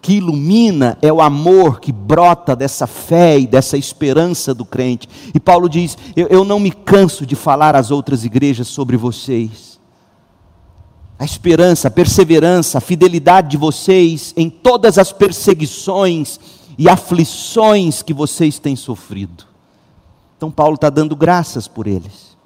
[0.02, 5.08] que ilumina é o amor que brota dessa fé e dessa esperança do crente.
[5.34, 9.80] E Paulo diz: eu, eu não me canso de falar às outras igrejas sobre vocês.
[11.18, 16.40] A esperança, a perseverança, a fidelidade de vocês em todas as perseguições
[16.78, 19.44] e aflições que vocês têm sofrido.
[20.38, 22.38] Então, Paulo está dando graças por eles.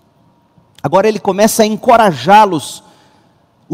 [0.82, 2.84] Agora ele começa a encorajá-los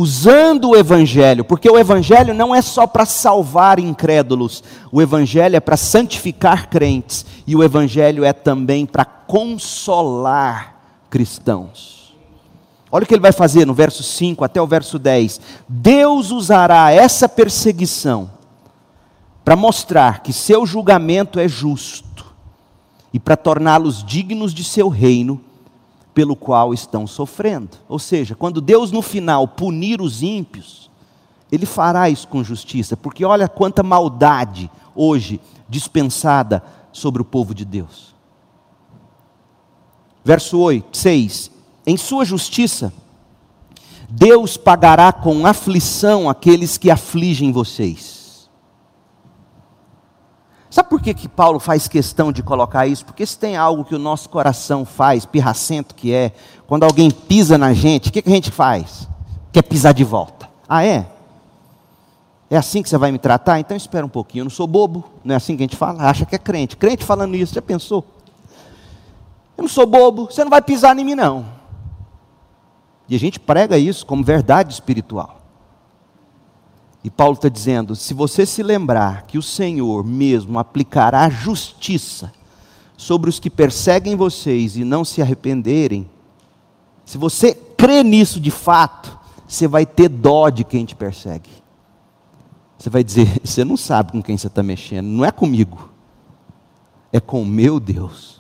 [0.02, 5.60] usando o Evangelho, porque o Evangelho não é só para salvar incrédulos, o Evangelho é
[5.60, 12.16] para santificar crentes, e o Evangelho é também para consolar cristãos.
[12.90, 15.42] Olha o que ele vai fazer no verso 5 até o verso 10.
[15.68, 18.32] Deus usará essa perseguição
[19.44, 22.26] para mostrar que seu julgamento é justo
[23.14, 25.42] e para torná-los dignos de seu reino
[26.20, 27.78] pelo qual estão sofrendo.
[27.88, 30.92] Ou seja, quando Deus no final punir os ímpios,
[31.50, 37.64] Ele fará isso com justiça, porque olha quanta maldade hoje dispensada sobre o povo de
[37.64, 38.14] Deus.
[40.26, 41.52] Verso 8, 6:
[41.88, 42.92] Em sua justiça,
[44.10, 48.19] Deus pagará com aflição aqueles que afligem vocês
[50.70, 53.04] Sabe por que, que Paulo faz questão de colocar isso?
[53.04, 56.32] Porque se tem algo que o nosso coração faz, pirracento que é,
[56.68, 59.08] quando alguém pisa na gente, o que, que a gente faz?
[59.52, 60.48] Quer pisar de volta.
[60.68, 61.08] Ah, é?
[62.52, 63.60] É assim que você vai me tratar?
[63.60, 66.04] Então espera um pouquinho, eu não sou bobo, não é assim que a gente fala?
[66.04, 66.78] Acha que é crente.
[66.78, 68.06] Crente falando isso, já pensou?
[69.58, 71.46] Eu não sou bobo, você não vai pisar em mim, não.
[73.08, 75.39] E a gente prega isso como verdade espiritual.
[77.04, 82.32] E Paulo está dizendo: se você se lembrar que o Senhor mesmo aplicará justiça
[82.98, 86.10] sobre os que perseguem vocês e não se arrependerem,
[87.06, 91.50] se você crê nisso de fato, você vai ter dó de quem te persegue.
[92.78, 95.90] Você vai dizer: você não sabe com quem você está mexendo, não é comigo,
[97.12, 98.40] é com o meu Deus.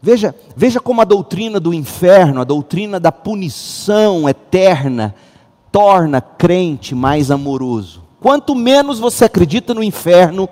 [0.00, 5.14] Veja, veja como a doutrina do inferno, a doutrina da punição eterna,
[5.76, 8.02] torna crente mais amoroso.
[8.18, 10.48] Quanto menos você acredita no inferno,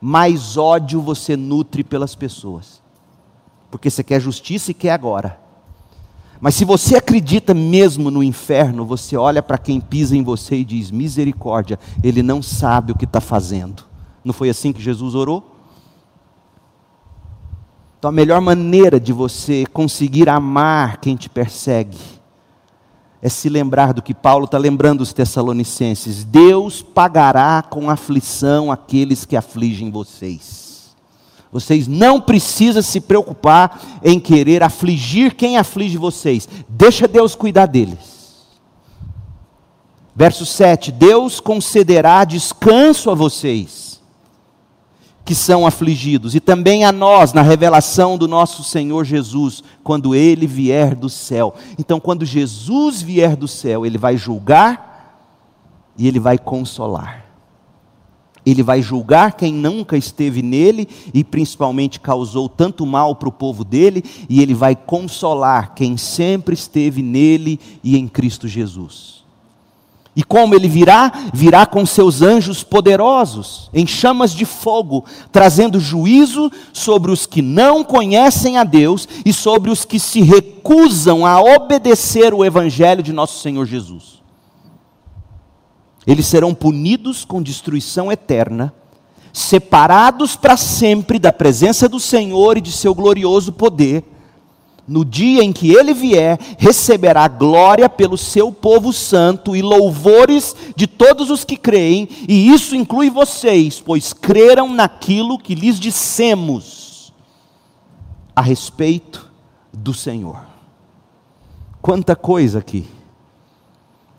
[0.00, 2.82] mais ódio você nutre pelas pessoas.
[3.70, 5.38] Porque você quer justiça e quer agora.
[6.40, 10.64] Mas se você acredita mesmo no inferno, você olha para quem pisa em você e
[10.64, 13.84] diz: misericórdia, ele não sabe o que está fazendo.
[14.24, 15.58] Não foi assim que Jesus orou?
[17.98, 22.13] Então, a melhor maneira de você conseguir amar quem te persegue
[23.24, 29.24] é se lembrar do que Paulo está lembrando os Tessalonicenses: Deus pagará com aflição aqueles
[29.24, 30.94] que afligem vocês.
[31.50, 38.44] Vocês não precisam se preocupar em querer afligir quem aflige vocês, deixa Deus cuidar deles.
[40.14, 43.83] Verso 7: Deus concederá descanso a vocês
[45.24, 50.46] que são afligidos, e também a nós na revelação do nosso Senhor Jesus, quando ele
[50.46, 51.54] vier do céu.
[51.78, 54.94] Então, quando Jesus vier do céu, ele vai julgar
[55.96, 57.24] e ele vai consolar.
[58.44, 63.64] Ele vai julgar quem nunca esteve nele e principalmente causou tanto mal para o povo
[63.64, 69.23] dele, e ele vai consolar quem sempre esteve nele e em Cristo Jesus.
[70.16, 71.12] E como ele virá?
[71.32, 77.82] Virá com seus anjos poderosos, em chamas de fogo, trazendo juízo sobre os que não
[77.82, 83.40] conhecem a Deus e sobre os que se recusam a obedecer o evangelho de nosso
[83.40, 84.22] Senhor Jesus.
[86.06, 88.72] Eles serão punidos com destruição eterna,
[89.32, 94.04] separados para sempre da presença do Senhor e de seu glorioso poder
[94.86, 100.86] no dia em que ele vier, receberá glória pelo seu povo santo e louvores de
[100.86, 107.12] todos os que creem, e isso inclui vocês, pois creram naquilo que lhes dissemos
[108.36, 109.30] a respeito
[109.72, 110.40] do Senhor.
[111.80, 112.86] Quanta coisa aqui.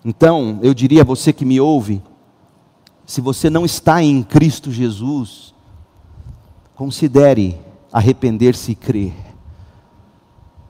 [0.03, 2.01] Então, eu diria a você que me ouve,
[3.05, 5.53] se você não está em Cristo Jesus,
[6.75, 7.59] considere
[7.91, 9.24] arrepender-se e crer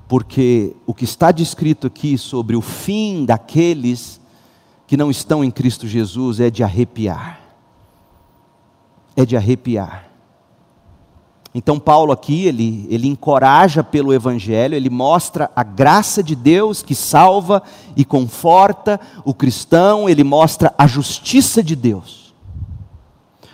[0.08, 4.22] porque o que está descrito aqui sobre o fim daqueles
[4.86, 7.41] que não estão em Cristo Jesus é de arrepiar.
[9.16, 10.06] É de arrepiar.
[11.58, 16.93] Então, Paulo aqui, ele, ele encoraja pelo Evangelho, ele mostra a graça de Deus que
[16.93, 17.64] salva
[17.95, 22.36] e conforta o cristão, ele mostra a justiça de Deus.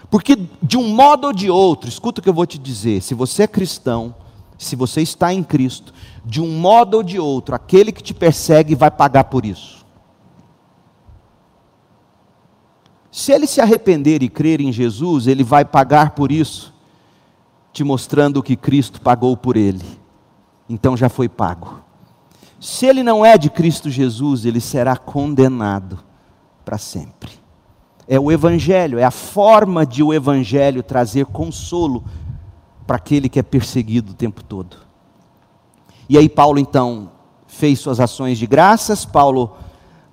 [0.09, 3.13] Porque, de um modo ou de outro, escuta o que eu vou te dizer: se
[3.13, 4.15] você é cristão,
[4.57, 5.93] se você está em Cristo,
[6.23, 9.85] de um modo ou de outro, aquele que te persegue vai pagar por isso.
[13.11, 16.73] Se ele se arrepender e crer em Jesus, ele vai pagar por isso,
[17.73, 19.83] te mostrando que Cristo pagou por ele.
[20.69, 21.81] Então já foi pago.
[22.59, 25.99] Se ele não é de Cristo Jesus, ele será condenado
[26.63, 27.31] para sempre.
[28.07, 32.03] É o Evangelho, é a forma de o Evangelho trazer consolo
[32.85, 34.77] para aquele que é perseguido o tempo todo.
[36.11, 37.09] E aí Paulo então
[37.47, 39.55] fez suas ações de graças, Paulo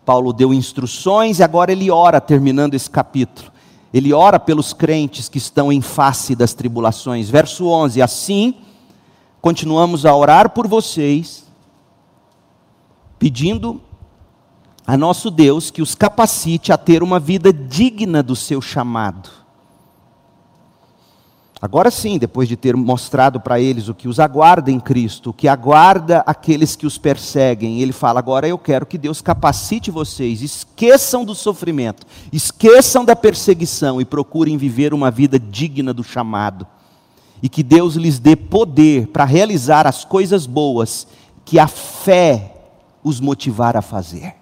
[0.05, 3.51] Paulo deu instruções e agora ele ora terminando esse capítulo.
[3.93, 7.29] Ele ora pelos crentes que estão em face das tribulações.
[7.29, 8.55] Verso 11: Assim,
[9.41, 11.45] continuamos a orar por vocês,
[13.19, 13.81] pedindo
[14.87, 19.38] a nosso Deus que os capacite a ter uma vida digna do seu chamado
[21.61, 25.33] Agora sim, depois de ter mostrado para eles o que os aguarda em Cristo, o
[25.33, 30.41] que aguarda aqueles que os perseguem, ele fala: agora eu quero que Deus capacite vocês,
[30.41, 36.65] esqueçam do sofrimento, esqueçam da perseguição e procurem viver uma vida digna do chamado.
[37.43, 41.07] E que Deus lhes dê poder para realizar as coisas boas
[41.45, 42.55] que a fé
[43.03, 44.38] os motivar a fazer.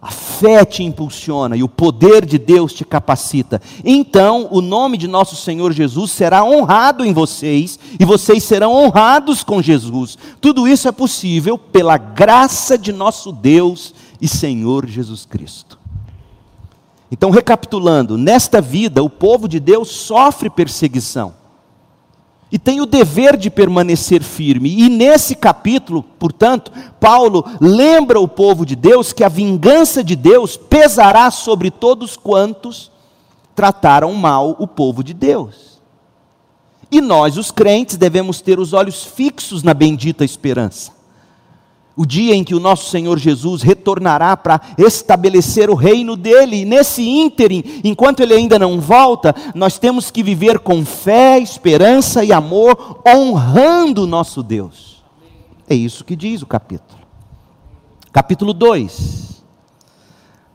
[0.00, 3.60] A fé te impulsiona e o poder de Deus te capacita.
[3.84, 9.42] Então, o nome de nosso Senhor Jesus será honrado em vocês e vocês serão honrados
[9.42, 10.16] com Jesus.
[10.40, 15.76] Tudo isso é possível pela graça de nosso Deus e Senhor Jesus Cristo.
[17.10, 21.34] Então, recapitulando, nesta vida o povo de Deus sofre perseguição
[22.50, 24.70] e tem o dever de permanecer firme.
[24.70, 30.56] E nesse capítulo, portanto, Paulo lembra o povo de Deus que a vingança de Deus
[30.56, 32.90] pesará sobre todos quantos
[33.54, 35.78] trataram mal o povo de Deus.
[36.90, 40.97] E nós, os crentes, devemos ter os olhos fixos na bendita esperança
[41.98, 46.64] o dia em que o nosso Senhor Jesus retornará para estabelecer o reino dele, e
[46.64, 52.32] nesse ínterim, enquanto ele ainda não volta, nós temos que viver com fé, esperança e
[52.32, 55.02] amor, honrando o nosso Deus.
[55.68, 57.00] É isso que diz o capítulo.
[58.12, 59.42] Capítulo 2.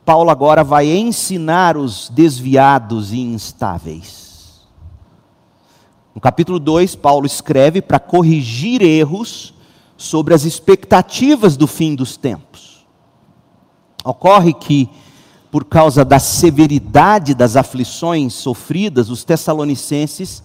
[0.06, 4.62] Paulo agora vai ensinar os desviados e instáveis.
[6.16, 9.54] No capítulo 2, Paulo escreve para corrigir erros
[9.98, 12.86] sobre as expectativas do fim dos tempos.
[14.04, 14.90] Ocorre que,
[15.52, 20.44] por causa da severidade das aflições sofridas, os tessalonicenses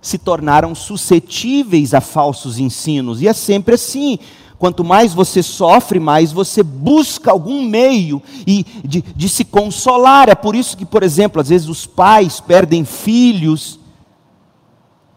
[0.00, 4.18] se tornaram suscetíveis a falsos ensinos, e é sempre assim.
[4.58, 10.28] Quanto mais você sofre, mais você busca algum meio e de, de se consolar.
[10.28, 13.80] É por isso que, por exemplo, às vezes os pais perdem filhos,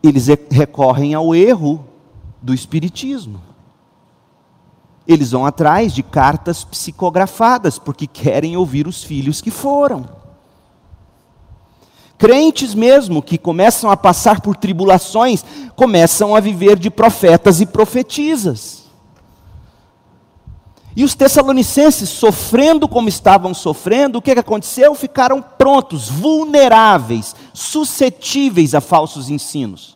[0.01, 1.85] eles recorrem ao erro
[2.45, 3.41] do Espiritismo.
[5.07, 10.07] Eles vão atrás de cartas psicografadas, porque querem ouvir os filhos que foram.
[12.19, 15.43] Crentes mesmo que começam a passar por tribulações,
[15.75, 18.85] começam a viver de profetas e profetisas.
[20.95, 24.93] E os tessalonicenses, sofrendo como estavam sofrendo, o que, que aconteceu?
[24.93, 29.95] Ficaram prontos, vulneráveis, suscetíveis a falsos ensinos.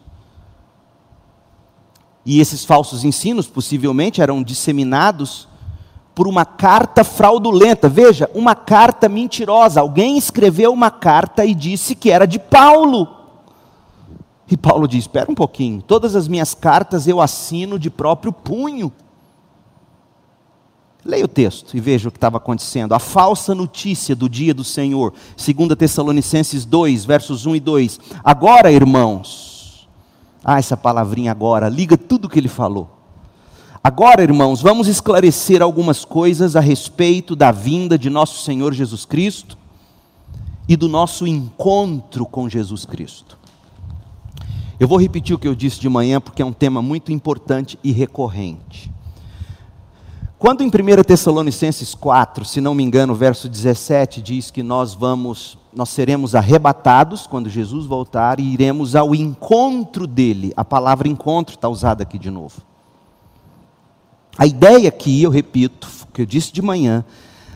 [2.32, 5.48] E esses falsos ensinos possivelmente eram disseminados
[6.14, 7.90] por uma carta fraudulenta.
[7.90, 9.82] Veja, uma carta mentirosa.
[9.82, 13.08] Alguém escreveu uma carta e disse que era de Paulo.
[14.48, 18.94] E Paulo diz: Espera um pouquinho, todas as minhas cartas eu assino de próprio punho.
[21.04, 22.94] Leia o texto e veja o que estava acontecendo.
[22.94, 25.16] A falsa notícia do dia do Senhor.
[25.36, 28.00] 2 Tessalonicenses 2, versos 1 e 2.
[28.24, 29.59] Agora, irmãos.
[30.44, 32.90] Ah, essa palavrinha agora, liga tudo o que ele falou.
[33.84, 39.58] Agora, irmãos, vamos esclarecer algumas coisas a respeito da vinda de nosso Senhor Jesus Cristo
[40.68, 43.38] e do nosso encontro com Jesus Cristo.
[44.80, 47.78] Eu vou repetir o que eu disse de manhã porque é um tema muito importante
[47.84, 48.90] e recorrente.
[50.40, 55.58] Quando em 1 Tessalonicenses 4, se não me engano, verso 17 diz que nós vamos,
[55.74, 60.52] nós seremos arrebatados quando Jesus voltar e iremos ao encontro dele.
[60.58, 62.62] A palavra encontro está usada aqui de novo.
[64.38, 67.06] A ideia aqui, eu repito, que eu disse de manhã,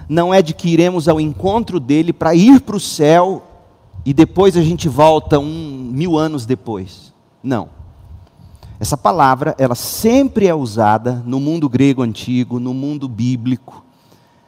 [0.07, 3.41] não é de que iremos ao encontro dele para ir para o céu
[4.05, 7.13] e depois a gente volta um mil anos depois.
[7.41, 7.69] Não.
[8.79, 13.83] Essa palavra, ela sempre é usada no mundo grego antigo, no mundo bíblico.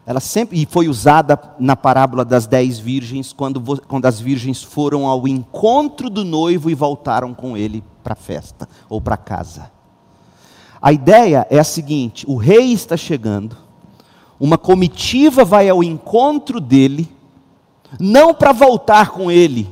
[0.07, 5.07] Ela sempre e foi usada na parábola das dez virgens, quando, quando as virgens foram
[5.07, 9.71] ao encontro do noivo e voltaram com ele para a festa ou para casa.
[10.79, 13.57] A ideia é a seguinte: o rei está chegando,
[14.39, 17.09] uma comitiva vai ao encontro dele,
[17.99, 19.67] não para voltar com ele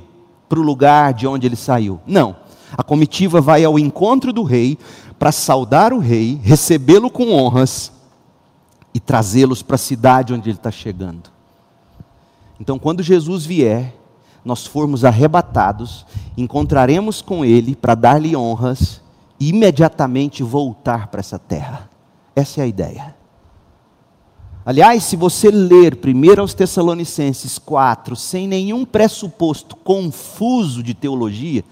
[0.50, 2.36] para o lugar de onde ele saiu, não.
[2.76, 4.80] A comitiva vai ao encontro do rei
[5.20, 7.93] para saudar o rei, recebê-lo com honras
[8.94, 11.32] e trazê-los para a cidade onde ele está chegando.
[12.60, 13.96] Então, quando Jesus vier,
[14.46, 16.06] nós formos arrebatados,
[16.38, 19.02] encontraremos com ele para dar-lhe honras
[19.40, 21.90] e imediatamente voltar para essa terra.
[22.36, 23.16] Essa é a ideia.
[24.66, 31.66] Aliás, se você ler 1 aos Tessalonicenses 4, sem nenhum pressuposto confuso de teologia,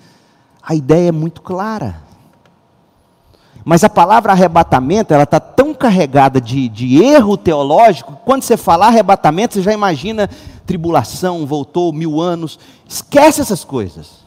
[0.61, 2.03] a ideia é muito clara.
[3.63, 8.87] Mas a palavra arrebatamento, ela está tão carregada de, de erro teológico, quando você falar
[8.87, 10.29] arrebatamento, você já imagina
[10.65, 12.59] tribulação, voltou mil anos.
[12.87, 14.21] Esquece essas coisas.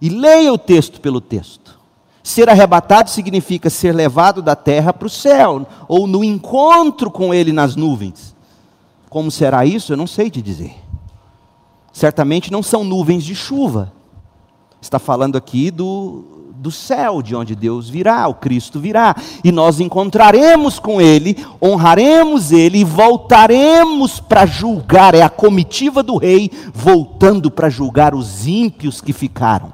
[0.00, 1.76] E leia o texto pelo texto.
[2.22, 7.52] Ser arrebatado significa ser levado da terra para o céu, ou no encontro com ele
[7.52, 8.34] nas nuvens.
[9.08, 9.92] Como será isso?
[9.92, 10.74] Eu não sei te dizer.
[11.92, 13.92] Certamente não são nuvens de chuva,
[14.80, 16.35] Está falando aqui do,
[16.66, 19.14] do céu, de onde Deus virá, o Cristo virá,
[19.44, 25.14] e nós encontraremos com Ele, honraremos Ele e voltaremos para julgar.
[25.14, 29.72] É a comitiva do rei voltando para julgar os ímpios que ficaram.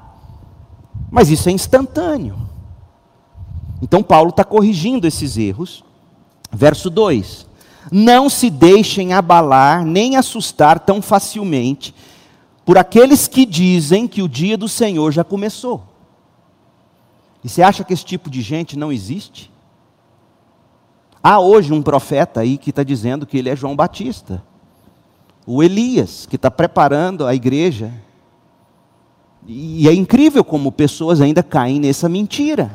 [1.09, 2.37] Mas isso é instantâneo.
[3.81, 5.83] Então Paulo está corrigindo esses erros.
[6.51, 7.47] Verso 2:
[7.91, 11.91] Não se deixem abalar nem assustar tão facilmente
[12.63, 15.92] por aqueles que dizem que o dia do Senhor já começou.
[17.43, 19.51] E você acha que esse tipo de gente não existe?
[21.21, 24.43] Há hoje um profeta aí que está dizendo que ele é João Batista.
[25.45, 27.93] O Elias, que está preparando a igreja.
[29.45, 32.71] E é incrível como pessoas ainda caem nessa mentira.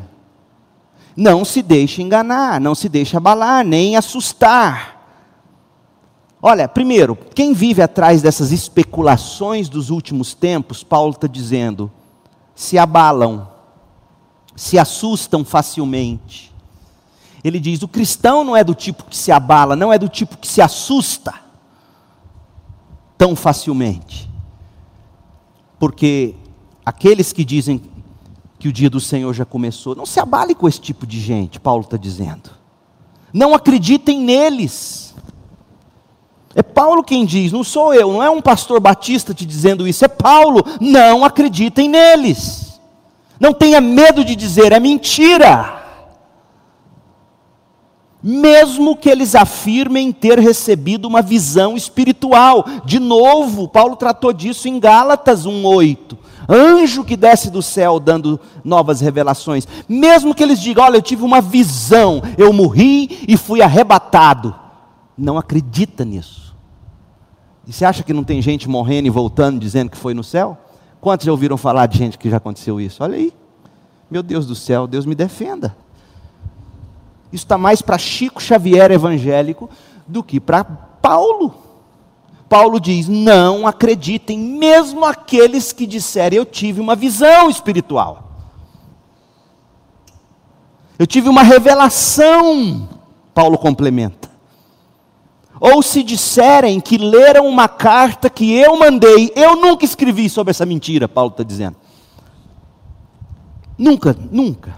[1.16, 4.99] Não se deixe enganar, não se deixe abalar, nem assustar.
[6.41, 11.91] Olha, primeiro, quem vive atrás dessas especulações dos últimos tempos, Paulo está dizendo,
[12.55, 13.49] se abalam,
[14.59, 16.52] se assustam facilmente.
[17.44, 20.36] Ele diz: o cristão não é do tipo que se abala, não é do tipo
[20.36, 21.32] que se assusta
[23.16, 24.28] tão facilmente.
[25.78, 26.34] Porque
[26.84, 27.80] aqueles que dizem
[28.59, 31.61] que o dia do Senhor já começou, não se abale com esse tipo de gente,
[31.61, 32.50] Paulo está dizendo.
[33.32, 35.14] Não acreditem neles.
[36.52, 40.04] É Paulo quem diz, não sou eu, não é um pastor batista te dizendo isso,
[40.04, 40.64] é Paulo.
[40.80, 42.68] Não acreditem neles.
[43.39, 45.78] Não tenha medo de dizer, é mentira.
[48.22, 52.64] Mesmo que eles afirmem ter recebido uma visão espiritual.
[52.84, 56.18] De novo, Paulo tratou disso em Gálatas 1:8.
[56.49, 59.68] Anjo que desce do céu dando novas revelações.
[59.89, 64.55] Mesmo que eles digam, olha, eu tive uma visão, eu morri e fui arrebatado.
[65.16, 66.57] Não acredita nisso.
[67.66, 70.57] E você acha que não tem gente morrendo e voltando dizendo que foi no céu?
[71.01, 73.03] Quantos já ouviram falar de gente que já aconteceu isso?
[73.03, 73.32] Olha aí.
[74.11, 75.76] Meu Deus do céu, Deus me defenda.
[77.32, 79.68] Isso está mais para Chico Xavier evangélico
[80.07, 81.55] do que para Paulo.
[82.49, 88.24] Paulo diz: não acreditem, mesmo aqueles que disserem eu tive uma visão espiritual.
[90.99, 92.88] Eu tive uma revelação.
[93.32, 94.28] Paulo complementa.
[95.61, 100.64] Ou se disserem que leram uma carta que eu mandei, eu nunca escrevi sobre essa
[100.64, 101.76] mentira, Paulo está dizendo.
[103.76, 104.76] Nunca, nunca.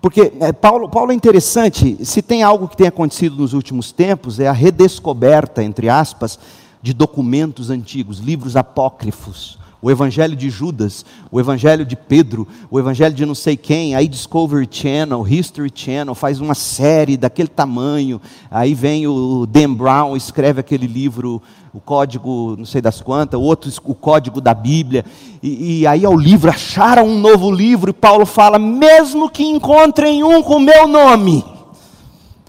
[0.00, 4.40] Porque é, Paulo, Paulo é interessante, se tem algo que tem acontecido nos últimos tempos,
[4.40, 6.38] é a redescoberta, entre aspas,
[6.80, 13.12] de documentos antigos, livros apócrifos o Evangelho de Judas, o Evangelho de Pedro, o Evangelho
[13.12, 18.74] de não sei quem, aí Discovery Channel, History Channel, faz uma série daquele tamanho, aí
[18.74, 21.42] vem o Dan Brown, escreve aquele livro,
[21.74, 25.04] o código, não sei das quantas, o outro, o código da Bíblia,
[25.42, 30.22] e, e aí ao livro, acharam um novo livro, e Paulo fala, mesmo que encontrem
[30.22, 31.44] um com meu nome,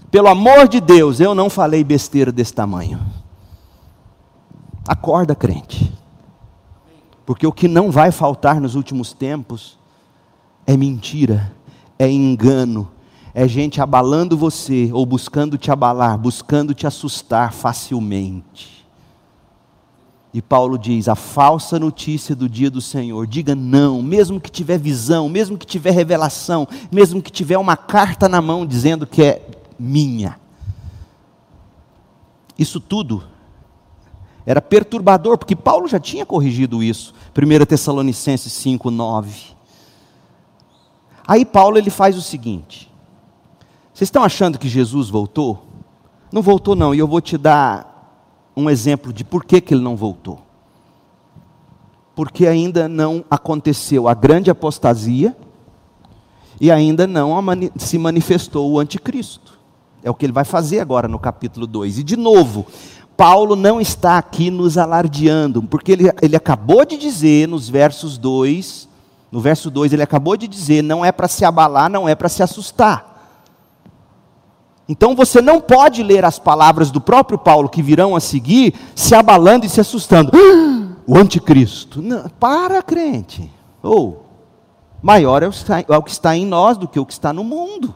[0.08, 3.00] pelo amor de Deus, eu não falei besteira desse tamanho.
[4.86, 5.92] Acorda, crente.
[7.24, 9.78] Porque o que não vai faltar nos últimos tempos
[10.66, 11.52] é mentira,
[11.98, 12.90] é engano,
[13.32, 18.86] é gente abalando você ou buscando te abalar, buscando te assustar facilmente.
[20.32, 24.78] E Paulo diz: a falsa notícia do dia do Senhor, diga não, mesmo que tiver
[24.78, 29.48] visão, mesmo que tiver revelação, mesmo que tiver uma carta na mão dizendo que é
[29.78, 30.38] minha.
[32.58, 33.24] Isso tudo
[34.46, 37.14] era perturbador, porque Paulo já tinha corrigido isso.
[37.36, 39.54] 1 Tessalonicenses 5, 9.
[41.26, 42.92] Aí Paulo ele faz o seguinte:
[43.92, 45.66] vocês estão achando que Jesus voltou?
[46.30, 47.94] Não voltou, não, e eu vou te dar
[48.56, 50.40] um exemplo de por que, que ele não voltou.
[52.14, 55.36] Porque ainda não aconteceu a grande apostasia
[56.60, 57.32] e ainda não
[57.76, 59.58] se manifestou o anticristo.
[60.02, 61.98] É o que ele vai fazer agora no capítulo 2.
[61.98, 62.66] E de novo,
[63.16, 68.88] Paulo não está aqui nos alardeando, porque ele, ele acabou de dizer nos versos 2,
[69.30, 72.28] no verso 2 ele acabou de dizer, não é para se abalar, não é para
[72.28, 73.14] se assustar.
[74.88, 79.14] Então você não pode ler as palavras do próprio Paulo que virão a seguir, se
[79.14, 80.30] abalando e se assustando.
[81.06, 82.02] o anticristo.
[82.02, 83.50] Não, para, crente.
[83.82, 84.26] Ou,
[85.02, 85.52] maior é o,
[85.88, 87.94] é o que está em nós do que o que está no mundo.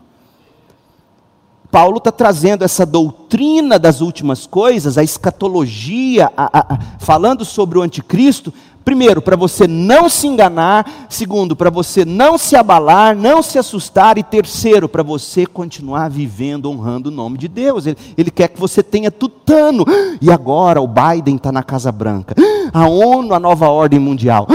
[1.71, 7.79] Paulo está trazendo essa doutrina das últimas coisas, a escatologia, a, a, a, falando sobre
[7.79, 8.53] o anticristo,
[8.89, 14.17] primeiro, para você não se enganar, segundo, para você não se abalar, não se assustar,
[14.17, 17.85] e terceiro, para você continuar vivendo, honrando o nome de Deus.
[17.87, 19.85] Ele, ele quer que você tenha tutano.
[20.23, 22.35] E agora o Biden está na Casa Branca,
[22.73, 24.49] a ONU, a nova ordem mundial.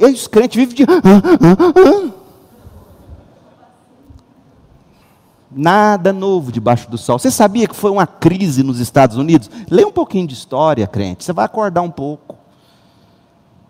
[0.00, 0.86] E os crentes vivem de.
[5.58, 7.18] Nada novo debaixo do sol.
[7.18, 9.50] Você sabia que foi uma crise nos Estados Unidos?
[9.70, 12.36] Lê um pouquinho de história, crente, você vai acordar um pouco.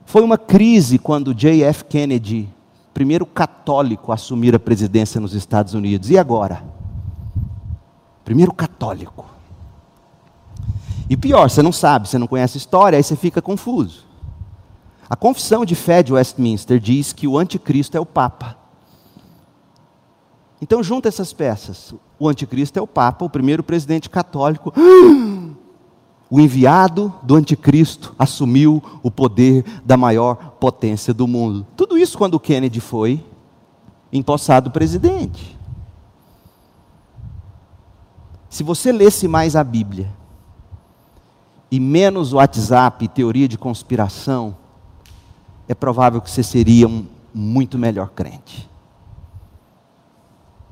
[0.05, 1.84] Foi uma crise quando J.F.
[1.84, 2.49] Kennedy,
[2.93, 6.11] primeiro católico a assumir a presidência nos Estados Unidos.
[6.11, 6.64] E agora?
[8.24, 9.24] Primeiro católico.
[11.09, 14.05] E pior, você não sabe, você não conhece a história, aí você fica confuso.
[15.09, 18.55] A confissão de fé de Westminster diz que o anticristo é o Papa.
[20.61, 21.94] Então junta essas peças.
[22.18, 24.72] O anticristo é o Papa, o primeiro presidente católico.
[26.28, 31.64] O enviado do anticristo assumiu o poder da maior potência do mundo.
[31.76, 33.24] Tudo isso quando Kennedy foi
[34.12, 35.57] empossado presidente.
[38.50, 40.12] Se você lesse mais a Bíblia
[41.70, 44.57] e menos o WhatsApp e teoria de conspiração,
[45.68, 48.68] é provável que você seria um muito melhor crente.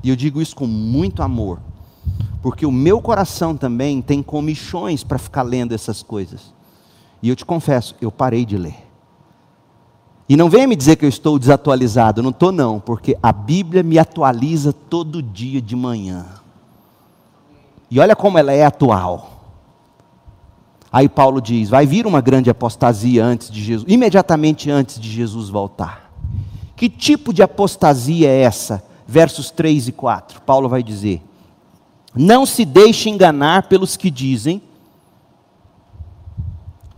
[0.04, 1.58] E eu digo isso com muito amor,
[2.42, 6.52] porque o meu coração também tem comichões para ficar lendo essas coisas.
[7.22, 8.76] E eu te confesso, eu parei de ler.
[10.28, 13.82] E não venha me dizer que eu estou desatualizado, não estou não, porque a Bíblia
[13.82, 16.26] me atualiza todo dia de manhã.
[17.90, 19.30] E olha como ela é atual.
[20.92, 25.48] Aí Paulo diz: vai vir uma grande apostasia antes de Jesus, imediatamente antes de Jesus
[25.48, 26.12] voltar.
[26.76, 28.84] Que tipo de apostasia é essa?
[29.06, 30.40] Versos 3 e 4.
[30.42, 31.22] Paulo vai dizer:
[32.14, 34.62] Não se deixe enganar pelos que dizem,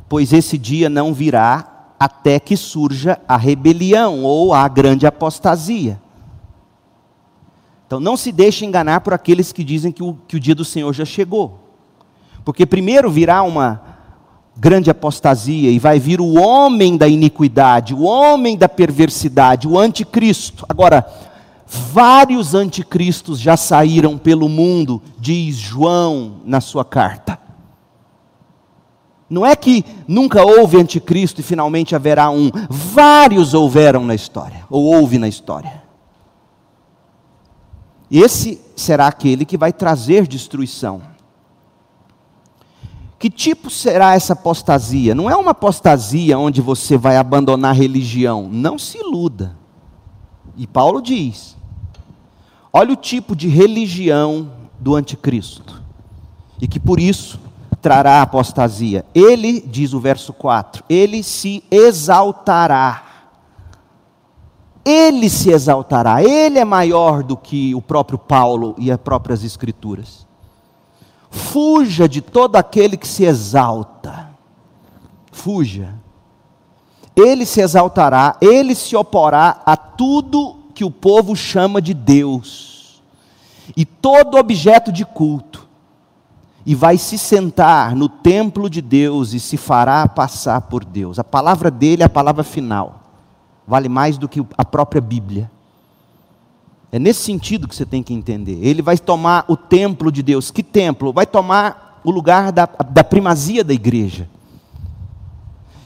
[0.08, 6.00] pois esse dia não virá até que surja a rebelião ou a grande apostasia.
[7.86, 10.64] Então não se deixe enganar por aqueles que dizem que o, que o dia do
[10.64, 11.60] Senhor já chegou.
[12.44, 13.80] Porque primeiro virá uma
[14.56, 20.64] grande apostasia e vai vir o homem da iniquidade, o homem da perversidade, o anticristo.
[20.68, 21.06] Agora,
[21.66, 27.38] Vários anticristos já saíram pelo mundo, diz João na sua carta.
[29.28, 32.50] Não é que nunca houve anticristo e finalmente haverá um.
[32.70, 35.82] Vários houveram na história, ou houve na história.
[38.08, 41.02] Esse será aquele que vai trazer destruição.
[43.18, 45.14] Que tipo será essa apostasia?
[45.14, 48.48] Não é uma apostasia onde você vai abandonar a religião.
[48.48, 49.56] Não se iluda.
[50.56, 51.55] E Paulo diz:
[52.76, 55.82] olha o tipo de religião do anticristo.
[56.60, 57.40] E que por isso
[57.80, 59.02] trará apostasia.
[59.14, 63.02] Ele, diz o verso 4, ele se exaltará.
[64.84, 70.26] Ele se exaltará, ele é maior do que o próprio Paulo e as próprias Escrituras.
[71.30, 74.28] Fuja de todo aquele que se exalta.
[75.32, 75.94] Fuja.
[77.16, 83.02] Ele se exaltará, ele se oporá a tudo que o povo chama de Deus,
[83.74, 85.66] e todo objeto de culto,
[86.66, 91.18] e vai se sentar no templo de Deus e se fará passar por Deus.
[91.18, 93.00] A palavra dele é a palavra final,
[93.66, 95.50] vale mais do que a própria Bíblia.
[96.92, 98.58] É nesse sentido que você tem que entender.
[98.62, 100.50] Ele vai tomar o templo de Deus.
[100.50, 101.12] Que templo?
[101.12, 104.28] Vai tomar o lugar da, da primazia da igreja.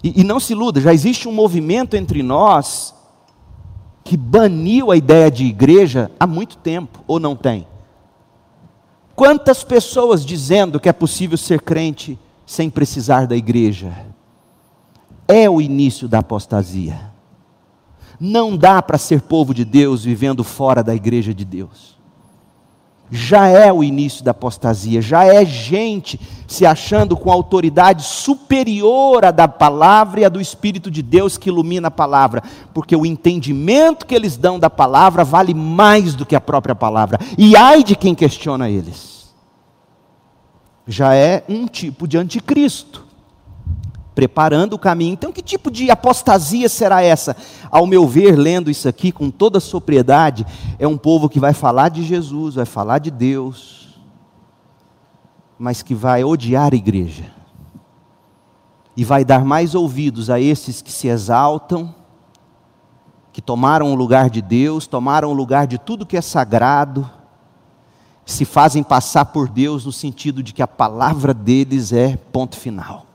[0.05, 2.95] E, e não se iluda, já existe um movimento entre nós
[4.11, 7.65] que baniu a ideia de igreja há muito tempo, ou não tem?
[9.15, 13.93] Quantas pessoas dizendo que é possível ser crente sem precisar da igreja?
[15.29, 17.13] É o início da apostasia.
[18.19, 21.97] Não dá para ser povo de Deus vivendo fora da igreja de Deus.
[23.11, 29.33] Já é o início da apostasia, já é gente se achando com autoridade superior à
[29.33, 32.43] da palavra e à do Espírito de Deus que ilumina a palavra,
[32.73, 37.19] porque o entendimento que eles dão da palavra vale mais do que a própria palavra,
[37.37, 39.35] e ai de quem questiona eles.
[40.87, 43.10] Já é um tipo de anticristo
[44.21, 45.14] preparando o caminho.
[45.14, 47.35] Então, que tipo de apostasia será essa?
[47.71, 50.47] Ao meu ver, lendo isso aqui com toda a sobriedade,
[50.79, 53.99] é um povo que vai falar de Jesus, vai falar de Deus,
[55.59, 57.33] mas que vai odiar a igreja.
[58.95, 61.95] E vai dar mais ouvidos a esses que se exaltam,
[63.33, 67.11] que tomaram o lugar de Deus, tomaram o lugar de tudo que é sagrado,
[68.27, 73.07] se fazem passar por Deus no sentido de que a palavra deles é ponto final.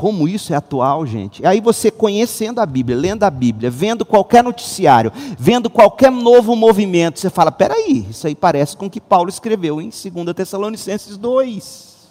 [0.00, 1.44] Como isso é atual, gente.
[1.44, 7.20] Aí você conhecendo a Bíblia, lendo a Bíblia, vendo qualquer noticiário, vendo qualquer novo movimento,
[7.20, 12.08] você fala: peraí, isso aí parece com o que Paulo escreveu em 2 Tessalonicenses 2.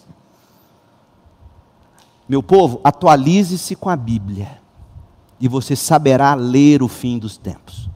[2.28, 4.60] Meu povo, atualize-se com a Bíblia,
[5.40, 7.90] e você saberá ler o fim dos tempos.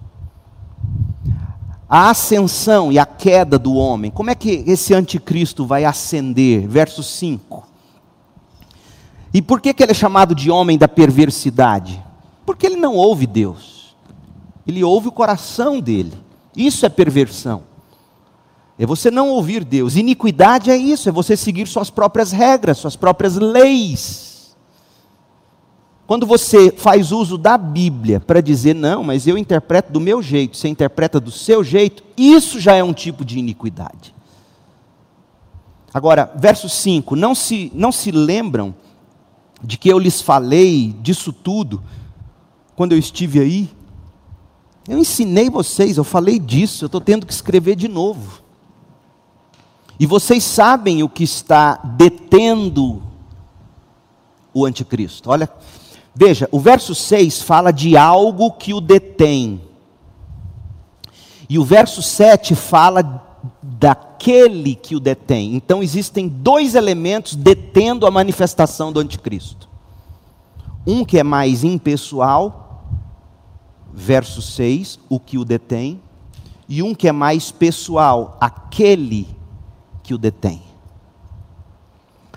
[1.88, 6.66] A ascensão e a queda do homem, como é que esse anticristo vai ascender?
[6.66, 7.73] Verso 5.
[9.34, 12.00] E por que, que ele é chamado de homem da perversidade?
[12.46, 13.96] Porque ele não ouve Deus,
[14.64, 16.12] ele ouve o coração dele.
[16.56, 17.64] Isso é perversão.
[18.78, 19.96] É você não ouvir Deus.
[19.96, 24.56] Iniquidade é isso, é você seguir suas próprias regras, suas próprias leis.
[26.06, 30.56] Quando você faz uso da Bíblia para dizer, não, mas eu interpreto do meu jeito,
[30.56, 34.14] você interpreta do seu jeito, isso já é um tipo de iniquidade.
[35.92, 38.74] Agora, verso 5: não se, não se lembram
[39.64, 41.82] de que eu lhes falei disso tudo
[42.76, 43.70] quando eu estive aí.
[44.86, 48.42] Eu ensinei vocês, eu falei disso, eu estou tendo que escrever de novo.
[49.98, 53.02] E vocês sabem o que está detendo
[54.52, 55.30] o anticristo.
[55.30, 55.48] Olha,
[56.14, 59.62] veja, o verso 6 fala de algo que o detém.
[61.48, 63.23] E o verso 7 fala
[63.62, 65.54] daquele que o detém.
[65.54, 69.68] Então existem dois elementos detendo a manifestação do anticristo.
[70.86, 72.84] Um que é mais impessoal,
[73.92, 76.00] verso 6, o que o detém,
[76.68, 79.28] e um que é mais pessoal, aquele
[80.02, 80.62] que o detém.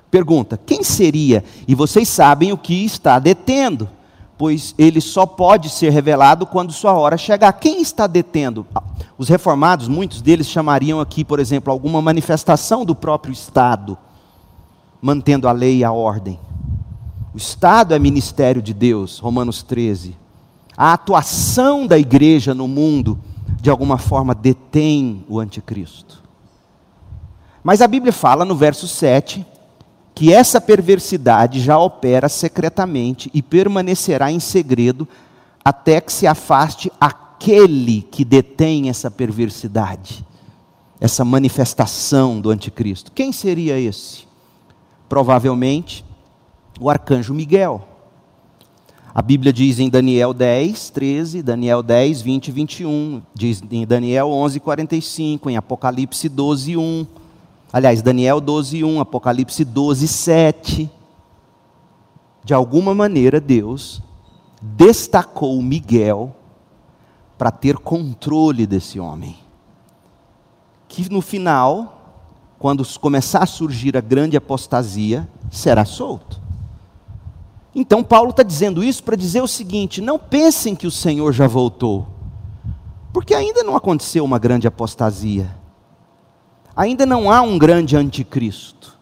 [0.10, 1.44] Pergunta: quem seria?
[1.68, 3.90] E vocês sabem o que está detendo
[4.38, 7.52] pois ele só pode ser revelado quando sua hora chegar.
[7.54, 8.66] Quem está detendo?
[9.18, 13.98] Os reformados, muitos deles chamariam aqui, por exemplo, alguma manifestação do próprio Estado,
[15.02, 16.40] mantendo a lei e a ordem.
[17.34, 20.16] O Estado é ministério de Deus, Romanos 13.
[20.76, 23.20] A atuação da igreja no mundo,
[23.60, 26.24] de alguma forma, detém o anticristo.
[27.64, 29.46] Mas a Bíblia fala no verso 7
[30.18, 35.08] que essa perversidade já opera secretamente e permanecerá em segredo
[35.64, 40.26] até que se afaste aquele que detém essa perversidade,
[41.00, 43.12] essa manifestação do anticristo.
[43.12, 44.24] Quem seria esse?
[45.08, 46.04] Provavelmente
[46.80, 47.88] o arcanjo Miguel.
[49.14, 54.30] A Bíblia diz em Daniel 10, 13, Daniel 10, 20 e 21, diz em Daniel
[54.32, 57.06] 11, 45, em Apocalipse 12, 1
[57.72, 60.92] Aliás, Daniel 12, 1, Apocalipse 12, 7.
[62.44, 64.02] De alguma maneira, Deus
[64.62, 66.36] destacou Miguel
[67.38, 69.36] para ter controle desse homem.
[70.88, 72.24] Que no final,
[72.58, 76.42] quando começar a surgir a grande apostasia, será solto.
[77.76, 81.48] Então, Paulo está dizendo isso para dizer o seguinte: não pensem que o Senhor já
[81.48, 82.08] voltou,
[83.14, 85.54] porque ainda não aconteceu uma grande apostasia,
[86.78, 88.96] ainda não há um grande anticristo.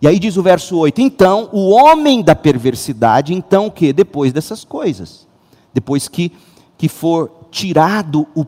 [0.00, 3.92] E aí diz o verso 8: então, o homem da perversidade, então o que?
[3.92, 5.26] Depois dessas coisas,
[5.74, 6.32] depois que,
[6.78, 8.46] que for tirado o,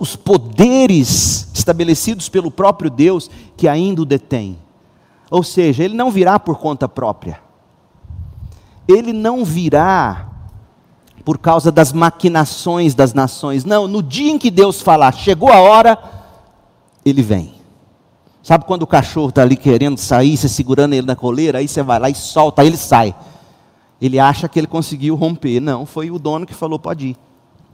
[0.00, 4.58] os poderes estabelecidos pelo próprio Deus, que ainda o detém.
[5.30, 7.44] Ou seja, ele não virá por conta própria
[8.86, 10.28] ele não virá
[11.24, 13.64] por causa das maquinações das nações.
[13.64, 15.98] Não, no dia em que Deus falar, chegou a hora,
[17.04, 17.54] ele vem.
[18.44, 21.82] Sabe quando o cachorro está ali querendo sair, você segurando ele na coleira, aí você
[21.82, 23.14] vai lá e solta, aí ele sai.
[23.98, 25.60] Ele acha que ele conseguiu romper.
[25.60, 27.16] Não, foi o dono que falou, pode ir.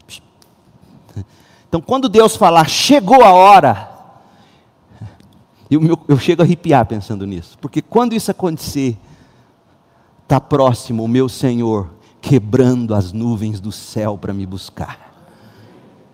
[1.68, 3.90] Então, quando Deus falar, chegou a hora,
[5.70, 7.56] eu, eu chego a arrepiar pensando nisso.
[7.60, 8.98] Porque quando isso acontecer,
[10.24, 11.90] está próximo o meu Senhor
[12.20, 15.09] quebrando as nuvens do céu para me buscar.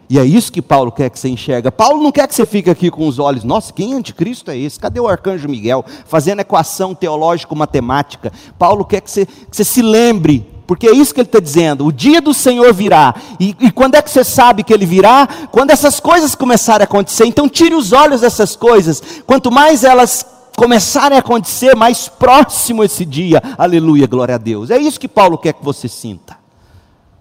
[0.08, 1.72] E é isso que Paulo quer que você enxerga.
[1.72, 4.78] Paulo não quer que você fique aqui com os olhos, nossa, quem anticristo é esse?
[4.78, 5.84] Cadê o arcanjo Miguel?
[6.06, 8.32] Fazendo equação teológico-matemática.
[8.58, 11.86] Paulo quer que você, que você se lembre porque é isso que ele está dizendo.
[11.86, 13.14] O dia do Senhor virá.
[13.38, 15.28] E, e, quando é que você sabe que ele virá?
[15.52, 17.24] Quando essas coisas começarem a acontecer.
[17.24, 19.00] Então tire os olhos dessas coisas.
[19.24, 20.26] Quanto mais elas
[20.56, 23.40] começarem a acontecer mais próximo esse dia.
[23.56, 24.70] Aleluia, glória a Deus.
[24.70, 26.36] É isso que Paulo quer que você sinta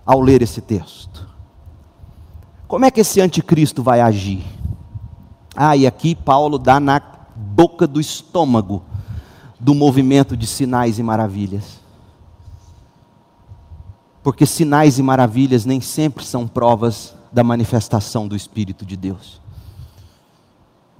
[0.05, 1.24] ao ler esse texto.
[2.75, 4.43] Como é que esse anticristo vai agir?
[5.55, 7.01] Ah, e aqui Paulo dá na
[7.33, 8.83] boca do estômago
[9.57, 11.79] do movimento de sinais e maravilhas.
[14.21, 19.39] Porque sinais e maravilhas nem sempre são provas da manifestação do Espírito de Deus.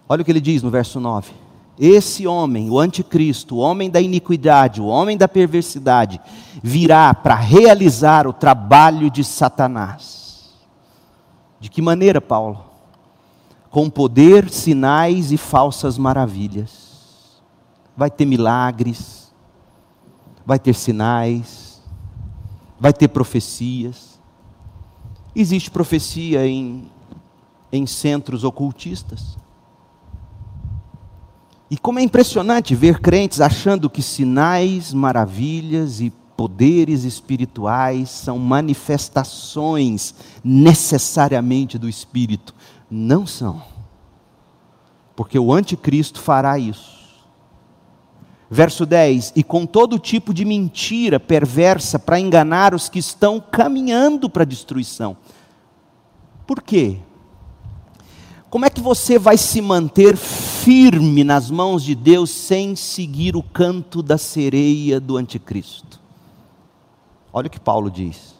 [0.08, 1.34] Olha o que ele diz no verso 9
[1.78, 6.22] esse homem, o anticristo, o homem da iniquidade, o homem da perversidade,
[6.64, 10.25] virá para realizar o trabalho de Satanás.
[11.60, 12.66] De que maneira, Paulo?
[13.70, 17.42] Com poder, sinais e falsas maravilhas.
[17.96, 19.34] Vai ter milagres,
[20.46, 21.82] vai ter sinais,
[22.80, 24.20] vai ter profecias.
[25.36, 26.90] Existe profecia em,
[27.72, 29.38] em centros ocultistas.
[31.70, 40.14] E como é impressionante ver crentes achando que sinais, maravilhas e poderes espirituais são manifestações
[40.44, 42.54] necessariamente do Espírito.
[42.90, 43.62] Não são.
[45.16, 46.96] Porque o anticristo fará isso.
[48.50, 54.30] Verso 10: E com todo tipo de mentira perversa para enganar os que estão caminhando
[54.30, 55.18] para a destruição.
[56.46, 57.00] Por quê?
[58.50, 63.44] Como é que você vai se manter firme nas mãos de Deus sem seguir o
[63.44, 66.05] canto da sereia do anticristo?
[67.38, 68.34] Olha o que Paulo diz.